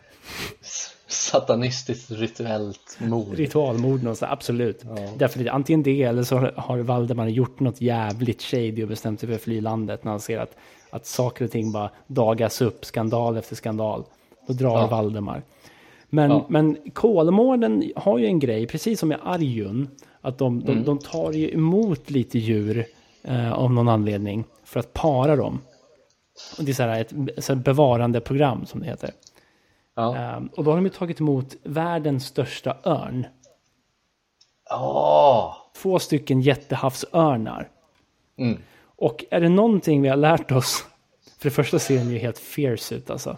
[1.06, 3.34] satanistiskt rituellt mord.
[3.34, 4.84] Ritualmord någonstans, absolut.
[5.16, 9.20] Därför är det antingen det eller så har Valdemar gjort något jävligt shady och bestämt
[9.20, 10.56] sig för att fly landet när han ser att,
[10.90, 14.04] att saker och ting bara dagas upp, skandal efter skandal.
[14.46, 14.86] Då drar Ja.
[14.86, 15.42] Valdemar.
[16.08, 16.46] Men, Ja.
[16.48, 19.88] men Kolmården har ju en grej, precis som med Arjun,
[20.20, 20.84] att de, de, Mm.
[20.84, 22.84] de tar ju emot lite djur
[23.24, 25.60] eh, av någon anledning för att para dem.
[26.58, 29.10] Och det är så här ett så här bevarandeprogram som det heter.
[29.96, 30.16] Ja.
[30.16, 33.26] Ehm, och då har de ju tagit emot världens största örn.
[34.70, 35.54] Åh!
[35.82, 37.68] Två stycken jättehavsörnar.
[38.38, 38.58] Mm.
[38.96, 40.86] Och är det någonting vi har lärt oss,
[41.38, 43.36] för det första ser den ju helt fierce ut alltså.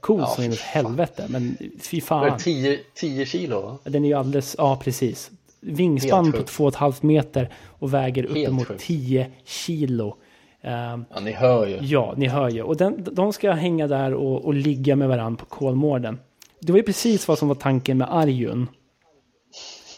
[0.00, 0.84] Cool Ja, som in fan.
[0.84, 2.24] helvete, men fy fan.
[2.32, 3.60] det 10, 10 kilo?
[3.60, 3.78] va?
[3.84, 5.30] Den är ju alldeles, ja precis.
[5.60, 6.48] Vingspann på sjukt.
[6.50, 8.80] två och ett halvt meter och väger uppemot sjukt.
[8.82, 10.16] 10 kilo.
[10.62, 11.78] Ehm, Ja, ni hör ju.
[11.80, 12.62] Ja, ni hör ju.
[12.62, 16.18] Och den, de ska hänga där och, och ligga med varandra på Kolmården.
[16.60, 18.66] Det var ju precis vad som var tanken med Arjun.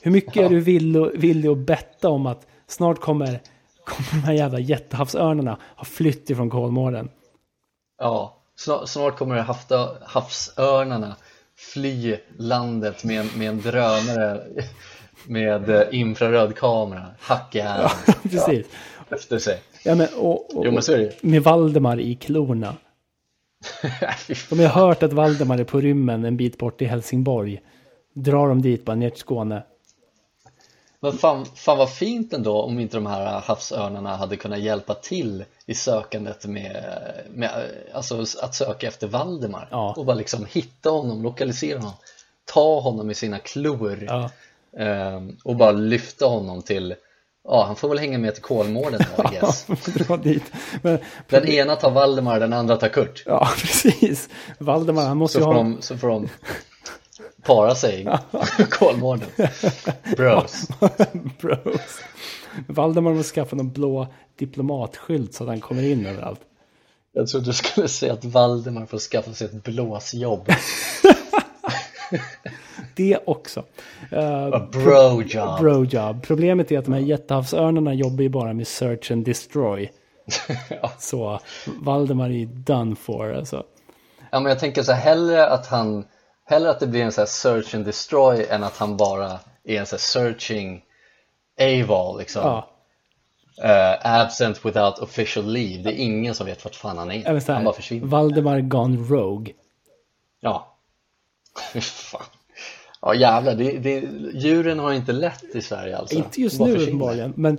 [0.02, 0.42] Hur mycket Ja.
[0.44, 3.40] är du villig, villig att betta om att snart kommer,
[3.84, 7.08] kommer de här jävla jättehavsörnarna ha flytt ifrån Kolmården?
[7.98, 11.16] Ja, snart, snart kommer hafta, havsörnarna
[11.72, 14.40] fly landet med, en- med en drönare
[15.26, 17.90] med eh, infraröd kamera, hack i hälen
[18.22, 18.66] precis.
[19.10, 19.60] efter sig.
[19.84, 22.74] Ja, men, och, och, Jo men så är det med Valdemar i klorna.
[24.50, 27.60] De har hört att Valdemar är på rymmen en bit bort i Helsingborg.
[28.14, 29.62] Drar de dit bara ner till Skåne.
[31.00, 35.44] Men fan, fan vad fint ändå om inte de här havsörnarna hade kunnat hjälpa till
[35.66, 36.84] i sökandet med,
[37.34, 37.50] med
[37.94, 39.94] alltså att söka efter Valdemar Ja.
[39.96, 41.92] och bara liksom hitta honom, lokalisera honom,
[42.44, 44.30] ta honom i sina klor Ja.
[44.78, 46.94] ehm, och bara lyfta honom till,
[47.44, 49.00] ja han får väl hänga med till Kolmården
[50.08, 50.44] då, dit.
[50.82, 53.22] Men, Den ena tar Valdemar, den andra tar Kurt.
[53.26, 54.28] ja, precis.
[54.58, 55.52] Valdemar, han måste Så ju ha...
[55.54, 56.28] de, så får de
[57.48, 58.06] para sig i
[58.70, 59.28] Kolmården.
[60.16, 60.68] Bros.
[61.40, 62.00] Bros.
[62.66, 64.06] Valdemar måste skaffa någon blå
[64.38, 66.40] diplomatskylt så att han kommer in överallt.
[67.12, 70.48] Jag trodde du skulle säga att Valdemar får skaffa sig ett blåsjobb.
[72.96, 73.64] Det också.
[74.12, 75.60] Uh, A bro job.
[75.60, 76.22] Brojob.
[76.22, 79.90] Problemet är att de här jättehavsörnarna jobbar ju bara med search and destroy.
[80.70, 80.92] Ja.
[80.98, 81.40] Så
[81.82, 83.64] Valdemar är ju done for alltså.
[84.30, 86.04] Ja men jag tänker så här, hellre att han
[86.48, 89.86] hellre att det blir en här search and destroy än att han bara är en
[89.90, 90.84] här searching
[91.60, 92.42] AWOL liksom.
[92.42, 92.70] Ja.
[93.62, 95.82] Eh, absent without official leave.
[95.82, 97.40] Det är ingen som vet vart fan han är.
[97.40, 98.06] Så han bara här, försvinner.
[98.06, 99.52] Valdemar gone rogue.
[100.40, 100.76] Ja.
[101.80, 102.22] Fan.
[103.00, 106.16] Ja jävlar, det, det, djuren har inte lätt i Sverige alltså.
[106.16, 107.58] Inte just nu uppenbarligen, men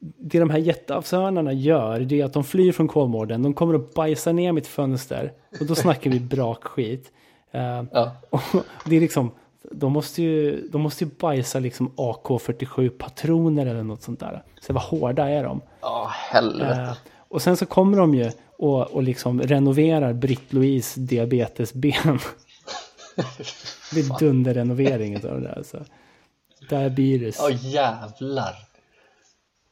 [0.00, 3.94] det de här jätteavsörnarna gör, det är att de flyr från Kolmården, de kommer att
[3.94, 7.12] bajsa ner mitt fönster, och då snackar vi brakskit.
[7.54, 8.12] Uh, Ja.
[8.84, 9.30] det är liksom,
[9.70, 14.42] de måste ju, de måste ju bajsa liksom AK47 patroner eller något sånt där.
[14.60, 15.60] Så vad hårda är de?
[15.80, 16.80] Ja, helvete.
[16.80, 16.92] Eh,
[17.28, 21.92] och sen så kommer de ju och, och liksom renoverar Britt-Louise diabetesben.
[23.92, 25.54] det är dunderrenovering av det där.
[25.56, 25.84] Alltså.
[26.68, 27.36] Diabetes.
[27.38, 28.54] Ja jävlar.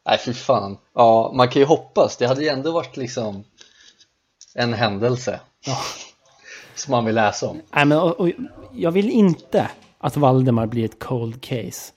[0.07, 0.79] Nej fy fan.
[0.95, 2.17] Ja, man kan ju hoppas.
[2.17, 3.45] Det hade ju ändå varit liksom
[4.55, 5.41] en händelse.
[6.75, 7.61] Som man vill läsa om.
[7.75, 8.31] Nej, men, och, och,
[8.73, 11.93] jag vill inte att Valdemar blir ett cold case.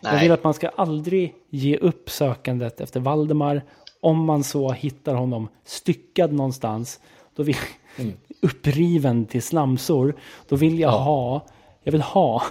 [0.00, 0.22] Jag Nej.
[0.22, 3.62] vill att man ska aldrig ge upp sökandet efter Valdemar.
[4.00, 7.00] Om man så hittar honom styckad någonstans.
[7.36, 7.56] Då vill,
[8.42, 10.14] Uppriven till slamsor.
[10.48, 11.00] Då vill jag Mm.
[11.00, 11.04] Ja.
[11.04, 11.46] ha,
[11.82, 12.42] jag vill ha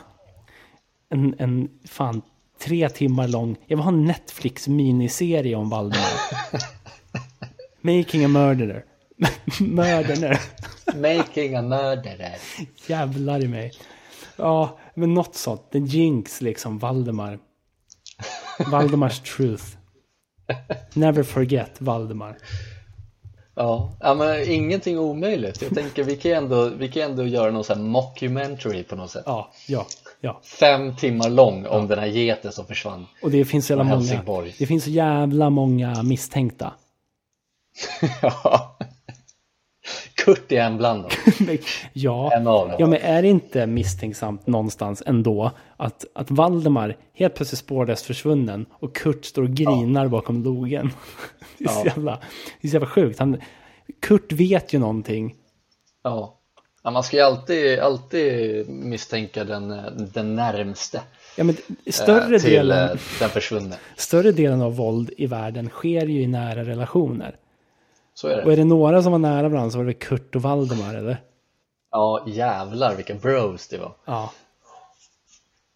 [1.09, 2.21] en, en fan
[2.61, 6.07] tre timmar lång, jag vill ha en Netflix miniserie om Valdemar.
[7.81, 8.85] Making a murderer.
[9.59, 10.39] murderer.
[10.95, 12.35] Making a murderer.
[12.87, 13.71] Jävlar i mig.
[14.35, 15.71] Ja, men något sånt.
[15.71, 17.39] The Jinx liksom, Valdemar.
[18.71, 19.65] Valdemars truth.
[20.93, 22.37] Never forget Valdemar.
[23.55, 25.61] Ja, ja men ingenting omöjligt.
[25.61, 29.11] Jag tänker vi kan ändå, vi kan ändå göra någon sån här mockumentary på något
[29.11, 29.23] sätt.
[29.25, 29.85] Ja, ja,
[30.21, 30.41] ja.
[30.43, 33.05] Fem timmar lång om den här geten som försvann.
[33.21, 34.51] Och det finns så jävla många.
[34.57, 36.73] Det finns så jävla många misstänkta.
[38.21, 38.72] ja.
[40.23, 41.11] Kurt är en bland dem.
[41.93, 42.75] ja, En av dem.
[42.79, 48.65] ja, men är det inte misstänksamt någonstans ändå att, att Valdemar helt plötsligt spårlöst försvunnen
[48.71, 50.91] och Kurt står och grinar bakom logen?
[51.57, 51.83] Det är, Ja.
[51.85, 52.19] jävla,
[52.61, 53.19] det är så jävla sjukt.
[53.19, 53.37] Han,
[54.01, 55.35] Kurt vet ju någonting.
[56.03, 56.39] Ja.
[56.83, 59.73] ja, man ska ju alltid, alltid misstänka den,
[60.13, 61.01] den närmste
[61.35, 61.55] Ja, men
[61.87, 63.75] större, eh, till delen, den försvunne.
[63.95, 67.35] större delen av våld i världen sker ju i nära relationer.
[68.13, 68.53] Så är Och det.
[68.53, 71.21] är det några som var nära varandra så var det Kurt och Valdemar, eller?
[71.91, 73.95] Ja, jävlar vilka bros det var.
[74.05, 74.33] Ja.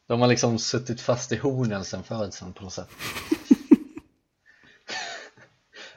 [0.08, 2.90] De har liksom suttit fast i hornen sedan födseln på något sätt.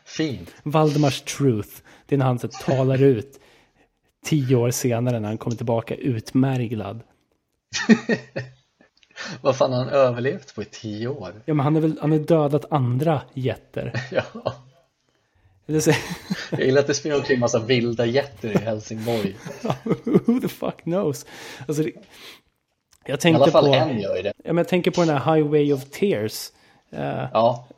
[0.04, 0.54] Fint.
[0.62, 1.70] Valdemars truth.
[2.06, 3.40] Det är när han så talar ut
[4.24, 7.00] tio år senare när han kommer tillbaka utmärglad.
[9.40, 11.42] Vad fan har han överlevt på i tio år?
[11.44, 13.92] Ja, men han har väl han har dödat andra jätter.
[14.10, 14.54] Ja.
[16.50, 19.36] Jag gillar att det springer omkring massa vilda jätter i Helsingborg.
[20.04, 21.26] who the fuck knows?
[21.68, 21.92] Alltså, det,
[23.06, 23.74] jag I tänkte alla fall på...
[23.74, 24.32] en gör det.
[24.36, 26.48] Ja, men jag tänker på den här Highway of Tears.
[26.92, 27.68] Eh, Ja,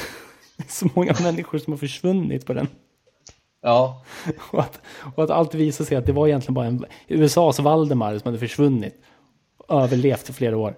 [0.68, 2.68] så många människor som har försvunnit på den.
[3.62, 4.04] ja,
[4.50, 4.80] Och att,
[5.14, 8.38] och att allt visar sig att det var egentligen bara en USAs Valdemar som hade
[8.38, 9.02] försvunnit.
[9.68, 10.76] Överlevt i flera år.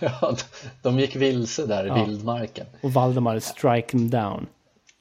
[0.00, 0.36] ja.
[0.82, 2.04] De gick vilse där i Ja.
[2.04, 2.66] vildmarken.
[2.80, 4.46] Och Valdemar strike them down.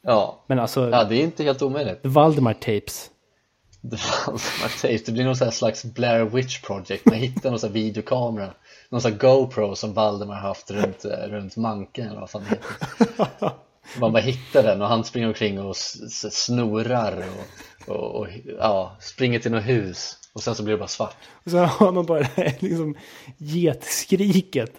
[0.04, 0.46] Ja.
[0.48, 2.02] Men alltså, ja, det är inte helt omöjligt.
[2.04, 3.10] The Valdemar tapes.
[3.82, 4.98] Det fanns Martape.
[5.06, 7.06] Det blir någon slags Blair Witch Project.
[7.06, 8.54] Man hittar någon sån videokamera.
[8.90, 13.52] Någon sån GoPro som Valdemar haft runt, eh, runt manken eller vad fan det heter.
[14.00, 15.76] Man bara hittar den och han springer omkring och
[16.32, 17.24] snorar
[17.88, 18.28] och, och, och
[18.60, 20.18] ja, springer till något hus.
[20.34, 21.16] Och sen så blir det bara svart.
[21.46, 22.96] Och så har man bara det här liksom
[23.38, 24.72] getskriket.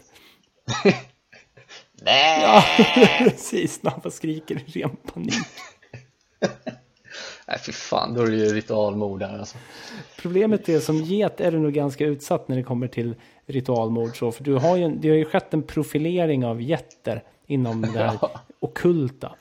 [2.05, 2.43] Nej!
[2.43, 2.65] Ja,
[3.19, 3.83] precis.
[3.83, 5.35] När han bara skriker i ren panik.
[7.49, 9.59] Nej fy fan, då är det ju ritualmord där alltså.
[10.19, 13.15] Problemet är som get är du nog ganska utsatt när det kommer till
[13.47, 14.19] ritualmord.
[14.19, 17.89] Så, för du har ju, det har ju skett en profilering av jätter inom det
[17.99, 18.31] här Ja.
[18.61, 19.35] okulta.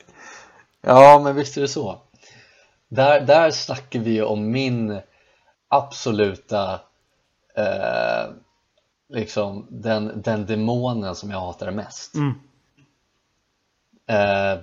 [0.80, 1.98] Ja, men visst är det så.
[2.88, 5.00] Där, där snackar vi ju om min
[5.68, 6.72] absoluta
[7.56, 8.34] eh,
[9.08, 12.14] liksom den, den demonen som jag hatar mest.
[12.14, 12.34] Mm.
[14.06, 14.58] Eh,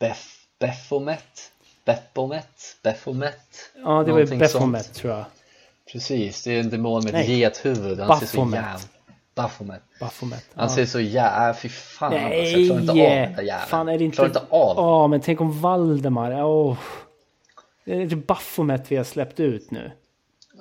[0.00, 1.52] Bef, Bephomet?
[1.84, 2.76] Bephomet?
[2.82, 3.70] Bephomet?
[3.84, 4.94] Ja, det var ju sånt.
[4.94, 5.24] tror jag.
[5.92, 7.38] Precis, det är en demon med ett Nej.
[7.38, 8.00] gethuvud.
[8.00, 8.60] Han ser så Baphomet.
[8.60, 8.78] jävla...
[9.34, 9.82] Baphomet.
[10.00, 10.44] Baphomet.
[10.54, 11.54] Han ser så jävla...
[11.54, 12.66] Fy fan alltså, jag Nej!
[12.66, 13.68] klarar inte av den där jäveln.
[13.68, 14.14] Fan är det inte...
[14.14, 14.76] Klarar inte av.
[14.76, 16.44] Ja, men tänk om Valdemar.
[16.44, 16.78] Åh.
[17.84, 19.92] Det är det Baphomet vi har släppt ut nu.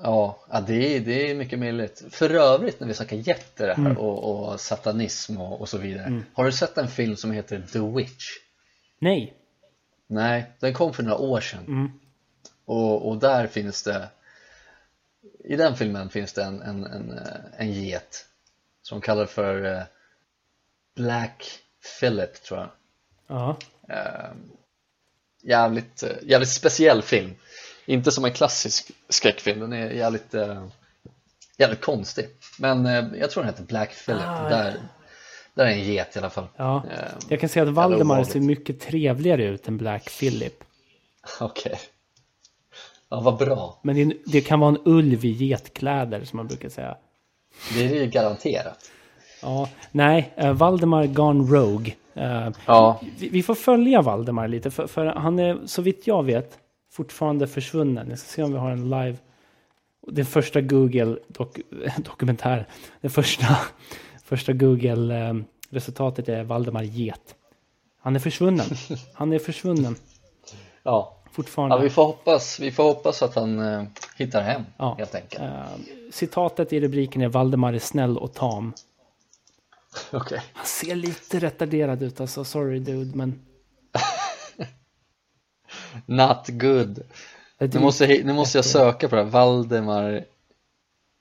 [0.06, 2.04] Ja, det, är, det är mycket möjligt.
[2.12, 3.98] För övrigt när vi snackar jätter här Mm.
[3.98, 6.22] och, och satanism och, och så vidare.
[6.34, 8.26] Har du sett en film som heter The Witch?
[9.00, 9.34] Nej.
[10.08, 11.66] Nej, den kom för några år sedan.
[11.68, 11.92] Mm.
[12.66, 14.08] Och, och där finns det
[15.44, 17.20] i den filmen finns det en, en, en,
[17.58, 18.26] en get
[18.82, 19.84] som kallar för eh,
[20.96, 21.60] Black
[22.00, 22.70] Phillip tror jag
[23.28, 23.58] Ja.
[23.90, 24.32] eh,
[25.42, 27.36] jävligt, eh, jävligt speciell film
[27.86, 30.66] inte som en klassisk skräckfilm, den är jävligt, eh,
[31.58, 32.28] jävligt konstig
[32.60, 34.76] men eh, jag tror den heter Black Phillip, Ah, där,
[35.54, 36.84] där är en get i alla fall ja.
[36.92, 40.64] Eh, Jag kan säga att Valdemar ser mycket trevligare ut än Black Phillip.
[41.40, 41.80] Okej
[43.10, 43.80] Ja, vad bra.
[43.84, 46.98] Men det, det kan vara en ulv i getkläder som man brukar säga.
[47.74, 48.92] Det är ju garanterat.
[49.42, 51.94] Ja, nej, eh, Valdemar gone rogue.
[52.14, 56.24] Eh, Ja, vi, vi får följa Valdemar lite, för, för han är så vitt jag
[56.24, 56.58] vet
[56.94, 58.10] fortfarande försvunnen.
[58.10, 59.18] Jag ska se om vi har en live.
[60.08, 62.68] Den första Google-dokumentär.
[63.02, 63.58] Den första,
[64.24, 67.36] första Google-resultatet är Valdemar Get.
[68.00, 68.66] Han är försvunnen.
[69.14, 69.96] Han är försvunnen
[70.84, 71.18] ja.
[71.32, 71.76] fortfarande.
[71.76, 73.84] ja vi, får hoppas, vi får hoppas att han eh,
[74.18, 74.96] hittar hem Ja.
[74.98, 75.44] helt enkelt.
[75.44, 75.64] Eh,
[76.12, 78.74] citatet i rubriken är Valdemar är snäll och tam.
[80.12, 80.42] Okej.
[80.54, 83.40] Han ser lite retarderad ut alltså, sorry dude, men...
[86.06, 87.00] Not good.
[87.60, 89.30] Nu måste, jag- nu måste jag söka på det här.
[89.30, 90.26] Valdemar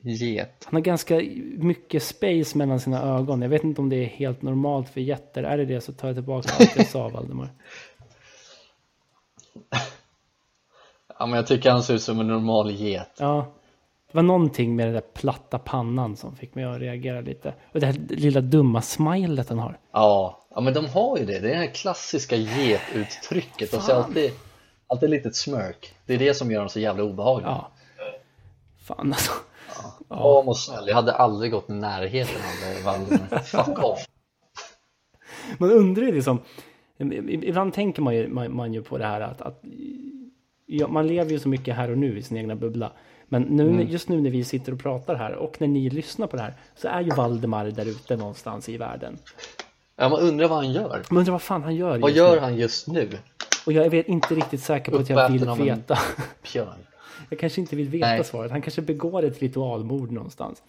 [0.04, 0.64] Get.
[0.64, 1.20] Han har ganska
[1.58, 3.42] mycket space mellan sina ögon.
[3.42, 5.42] Jag vet inte om det är helt normalt för jätter.
[5.42, 7.48] Är det det så tar jag tillbaka allt jag sa, Valdemar.
[11.18, 13.10] Ja, men jag tycker han ser ut som en normal get.
[13.18, 13.52] Ja,
[14.12, 17.54] det var någonting med den där platta pannan som fick mig att reagera lite.
[17.72, 19.78] Och det här lilla dumma smilet han har.
[19.92, 21.38] Ja, ja men de har ju det.
[21.38, 23.70] Det är det här klassiska getuttrycket.
[23.70, 24.32] De ser alltid,
[24.86, 25.94] alltid ett litet smörk.
[26.06, 27.50] Det är det som gör dem så jävla obehagliga.
[27.50, 27.70] Ja.
[28.84, 29.32] Fan alltså.
[30.08, 30.88] Åh, må snäll.
[30.88, 32.42] Jag hade aldrig gått i närheten
[32.78, 33.38] av Valdemar.
[33.38, 34.06] Fuck off.
[35.58, 36.40] Man undrar ju liksom.
[36.98, 39.62] Ibland tänker man ju, man, man ju på det här att, att
[40.66, 42.92] ja, man lever ju så mycket här och nu i sin egna bubbla.
[43.28, 46.36] Men nu, just nu när vi sitter och pratar här och när ni lyssnar på
[46.36, 49.18] det här så är ju Valdemar där ute någonstans i världen.
[49.96, 51.02] Ja, man undrar vad han gör.
[51.10, 52.40] Man undrar vad fan han gör Vad gör nu.
[52.40, 53.18] han just nu?
[53.66, 55.98] Och jag är inte riktigt säker på att jag vill veta.
[56.52, 56.68] Björn.
[57.30, 58.24] Jag kanske inte vill veta Nej.
[58.24, 58.50] svaret.
[58.50, 60.62] Han kanske begår ett ritualmord någonstans.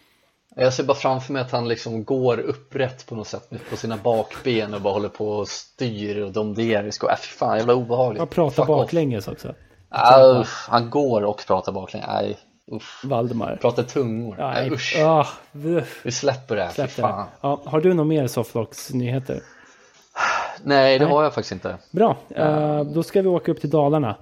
[0.56, 3.98] Jag ser bara framför mig att han liksom går upprätt på något sätt på sina
[3.98, 6.84] bakben och bara håller på och styr och domderar.
[6.84, 8.20] Äh, fy fan, jävla obehagligt.
[8.20, 8.82] Han pratar Fuck off.
[8.82, 9.54] baklänges också.
[9.90, 12.08] Ah, uff, han går och pratar baklänges.
[12.08, 12.38] Nej,
[12.72, 13.02] uff.
[13.04, 13.56] Valdemar.
[13.62, 14.36] Pratar tungor.
[14.40, 14.98] Ja, Nej, usch.
[15.00, 16.02] Ah, vuff.
[16.04, 17.28] Vi släpper det här, Släpp fan.
[17.42, 19.40] Ja, har du något mer Softlocks nyheter?
[20.64, 21.14] Nej, det Nej.
[21.14, 21.78] har jag faktiskt inte.
[21.92, 24.16] Bra, eh, då ska vi åka upp till Dalarna.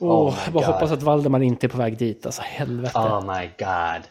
[0.00, 0.74] Oh jag bara God.
[0.74, 2.26] hoppas att Valdemar inte är på väg dit.
[2.26, 2.98] Alltså helvete.
[2.98, 4.02] Oh my god.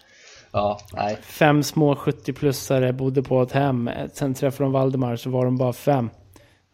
[0.51, 1.17] Ja, nej.
[1.21, 3.89] Fem små 70-plussare bodde på ett hem.
[4.13, 6.09] Sen träffade de Valdemar så var de bara fem.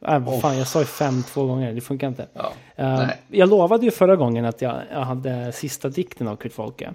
[0.01, 1.73] Äh, vad fan, jag sa ju fem två gånger.
[1.73, 2.27] Det funkar inte.
[2.33, 2.51] Ja.
[2.75, 3.21] Nej.
[3.27, 6.93] jag lovade ju förra gången att jag, jag hade sista dikten av Kurt Folke.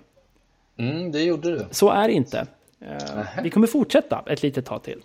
[0.77, 1.67] Mm, det gjorde du.
[1.71, 2.47] Så är det inte.
[2.81, 5.03] Eh, vi kommer fortsätta ett litet tag till.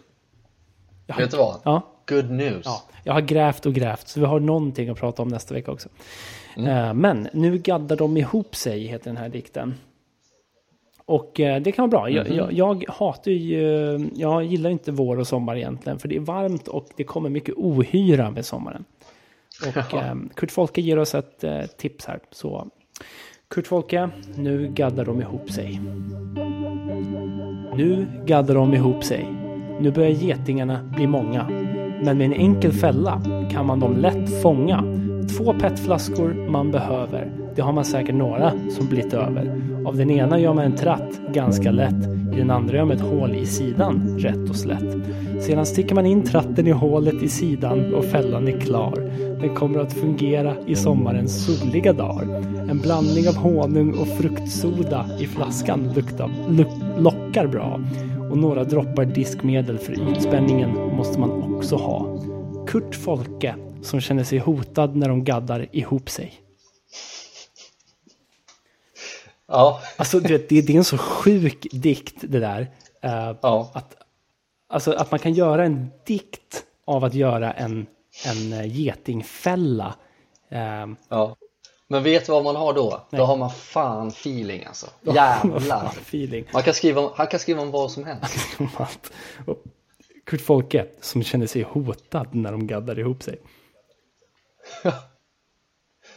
[1.05, 1.61] Jag Vet du vad?
[1.63, 2.65] Ja, Good news.
[2.65, 5.71] ja, jag har grävt och grävt så vi har någonting att prata om nästa vecka
[5.71, 5.89] också.
[6.57, 6.87] Mm.
[6.87, 9.75] Eh, men nu gaddar de ihop sig, heter den här dikten.
[11.07, 12.09] Och eh, det kan vara bra.
[12.09, 12.35] Jag, Mhm.
[12.37, 15.99] jag, jag hatar ju, eh, jag gillar inte vår och sommar egentligen.
[15.99, 18.83] För det är varmt och det kommer mycket ohyra med sommaren.
[19.67, 21.43] Och eh, Kurt Folke ger oss ett
[21.77, 22.19] tips här.
[22.31, 22.67] Så
[23.49, 25.81] Kurt Folke, nu gaddar de ihop sig.
[27.75, 29.27] Nu gaddar de ihop sig.
[29.79, 31.47] Nu börjar getingarna bli många.
[32.03, 34.83] Men med en enkel fälla kan man dem lätt fånga.
[35.27, 37.31] Två petflaskor man behöver.
[37.55, 39.61] Det har man säkert några som blivit över.
[39.85, 42.07] Av den ena gör man en tratt ganska lätt.
[42.33, 44.95] I den andra gör man ett hål i sidan rätt och slätt.
[45.41, 49.11] Sedan sticker man in tratten i hålet i sidan och fällan är klar.
[49.41, 52.43] Den kommer att fungera i sommarens soliga dagar.
[52.69, 56.67] En blandning av honung och fruktsoda i flaskan luktar, luk,
[56.97, 57.79] lockar bra.
[58.31, 62.19] Och några droppar diskmedel för ytspänningen måste man också ha.
[62.67, 66.41] Kurt Folke som känner sig hotad när de gaddar ihop sig.
[69.47, 69.81] Ja.
[69.97, 72.61] Alltså du vet, det, det är en så sjuk dikt det där.
[73.01, 73.71] Eh, ja.
[73.73, 73.95] att,
[74.69, 77.85] alltså, att man kan göra en dikt av att göra en,
[78.25, 79.95] en eh, getingfälla.
[80.49, 81.35] Eh, ja.
[81.87, 83.07] Men vet du vad man har då?
[83.09, 83.19] Nej.
[83.19, 84.87] Då har man fan feeling alltså.
[85.01, 85.85] Jävlar.
[86.01, 86.45] feeling.
[86.53, 88.57] Man kan skriva, om- han kan skriva om vad som helst.
[90.25, 93.39] Kurt Folke som känner sig hotad när de gaddar ihop sig.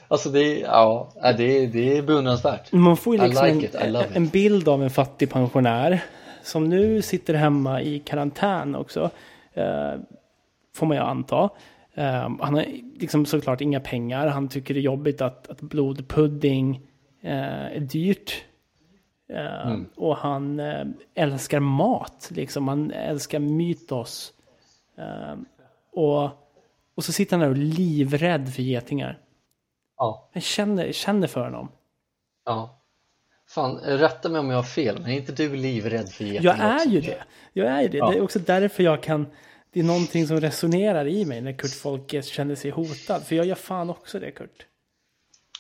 [0.09, 2.73] Alltså det är, ja, nej, det är, det är beundransvärt.
[2.73, 6.05] Man får ju liksom like en, en bild av en fattig pensionär
[6.43, 9.11] som nu sitter hemma i karantän också.
[9.53, 9.93] Eh,
[10.75, 11.51] får man ju anta.
[11.95, 12.65] Eh, han har
[13.01, 14.27] liksom såklart inga pengar.
[14.27, 16.81] Han tycker det är jobbigt att, att blodpudding
[17.23, 18.45] eh, är dyrt.
[19.33, 20.85] Eh, Och han eh,
[21.15, 22.69] älskar mat, liksom.
[22.69, 24.33] Han älskar mytos.
[24.99, 25.35] Eh,
[25.93, 26.31] och,
[27.01, 29.19] och så sitter han där och livrädd för getingar.
[29.97, 31.73] Ja, Jag känner, känner för honom.
[32.45, 32.83] ja.
[33.49, 36.81] Fan, rätta mig om jag har fel, men är inte du livrädd för getingar Jag
[36.81, 37.23] är ju det.
[37.53, 37.99] Jag är ju det.
[37.99, 39.27] Det är också därför jag kan...
[39.73, 43.23] Det är någonting som resonerar i mig när Kurt Folke känner sig hotad.
[43.23, 44.67] För jag gör fan också det, Kurt.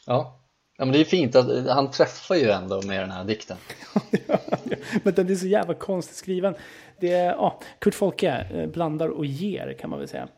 [0.07, 0.41] Ja.
[0.79, 3.57] ja, men det är fint att han träffar ju ändå med den här dikten.
[5.03, 6.55] Men den är så jävla konstigt skriven.
[7.01, 10.29] Det är, ja, Kurt Folke eh, blandar och ger kan man väl säga.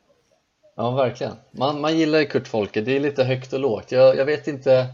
[0.77, 1.33] Ja, verkligen.
[1.51, 3.93] Man, man gillar ju Kurt Folke, det är lite högt och lågt.
[3.93, 4.87] Jag, jag vet inte,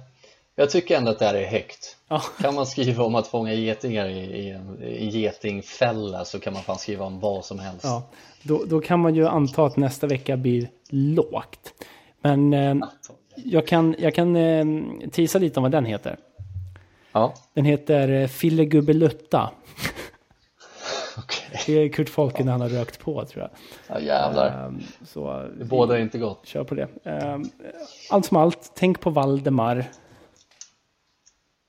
[0.55, 1.97] jag tycker ändå att det här är högt.
[2.09, 6.53] Ja, Kan man skriva om att fånga getingar i, i en i getingfälla så kan
[6.53, 7.85] man fan skriva om vad som helst.
[7.85, 8.03] ja.
[8.43, 11.75] Då, då kan man ju anta att nästa vecka blir lågt.
[12.21, 12.75] Men eh,
[13.37, 14.65] jag kan, jag kan eh,
[15.11, 16.17] tisa lite om vad den heter.
[17.13, 18.29] Ja, Den heter eh,
[21.25, 21.61] Okej.
[21.67, 23.51] Det är Kurt Folke när han har rökt på tror jag.
[23.97, 24.67] Ja, jävlar.
[24.67, 26.47] Ehm, så Det bådar inte gott.
[26.47, 26.89] kör på det.
[27.05, 27.45] Ehm,
[28.11, 29.85] allt som allt, tänk på Valdemar,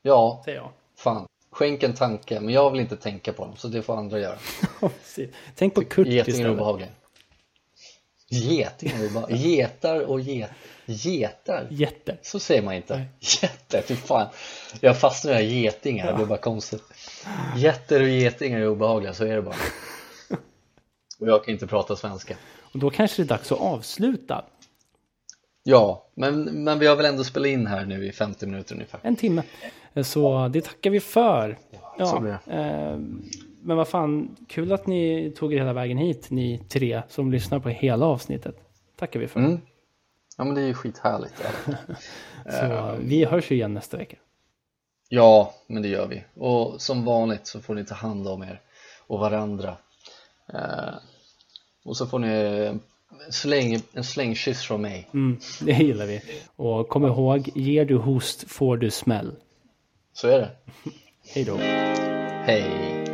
[0.01, 0.69] Ja, säger jag.
[0.97, 1.25] fan.
[1.51, 4.37] Skänk en tanke, men jag vill inte tänka på dem, så det får andra göra.
[5.55, 6.51] Tänk på Kurt Getingar är istället.
[6.51, 6.89] obehagliga.
[8.29, 9.37] Getingar är obehagliga.
[9.39, 10.49] Getar och get...
[10.89, 11.67] Getar?
[11.69, 12.17] Jätte.
[12.21, 12.97] Så säger man inte.
[12.97, 13.07] Nej.
[13.41, 14.27] Jätter, fy fan.
[14.81, 16.83] Jag fastnar i getingar, det blir bara konstigt.
[17.57, 19.55] Jätter och getingar är obehagliga, så är det bara.
[21.19, 22.35] Och jag kan inte prata svenska.
[22.73, 24.45] Och då kanske det är dags att avsluta.
[25.63, 28.99] Ja, men, men vi har väl ändå spelat in här nu i 50 minuter ungefär.
[29.03, 29.43] En timme.
[30.03, 31.57] Så det tackar vi för.
[31.97, 32.97] Ja, eh,
[33.61, 37.59] men vad fan, kul att ni tog er hela vägen hit, ni tre som lyssnar
[37.59, 38.55] på hela avsnittet.
[38.95, 39.39] Tackar vi för.
[39.39, 39.59] Mm.
[40.39, 41.33] Ja, men det är ju skithärligt.
[42.49, 44.17] Så vi hörs ju igen nästa vecka.
[45.09, 46.23] Ja, men det gör vi.
[46.33, 48.61] Och som vanligt så får ni ta hand om er
[49.07, 49.77] och varandra.
[50.53, 50.93] Eh,
[51.85, 52.81] och så får ni en
[53.31, 55.07] släng, en slängkyss från mig.
[55.13, 56.21] Mm, det gillar vi.
[56.55, 59.35] Och kom ihåg, ger du host får du smäll.
[60.13, 60.51] Så är det.
[61.33, 61.57] Hej då.
[62.45, 63.09] Hej!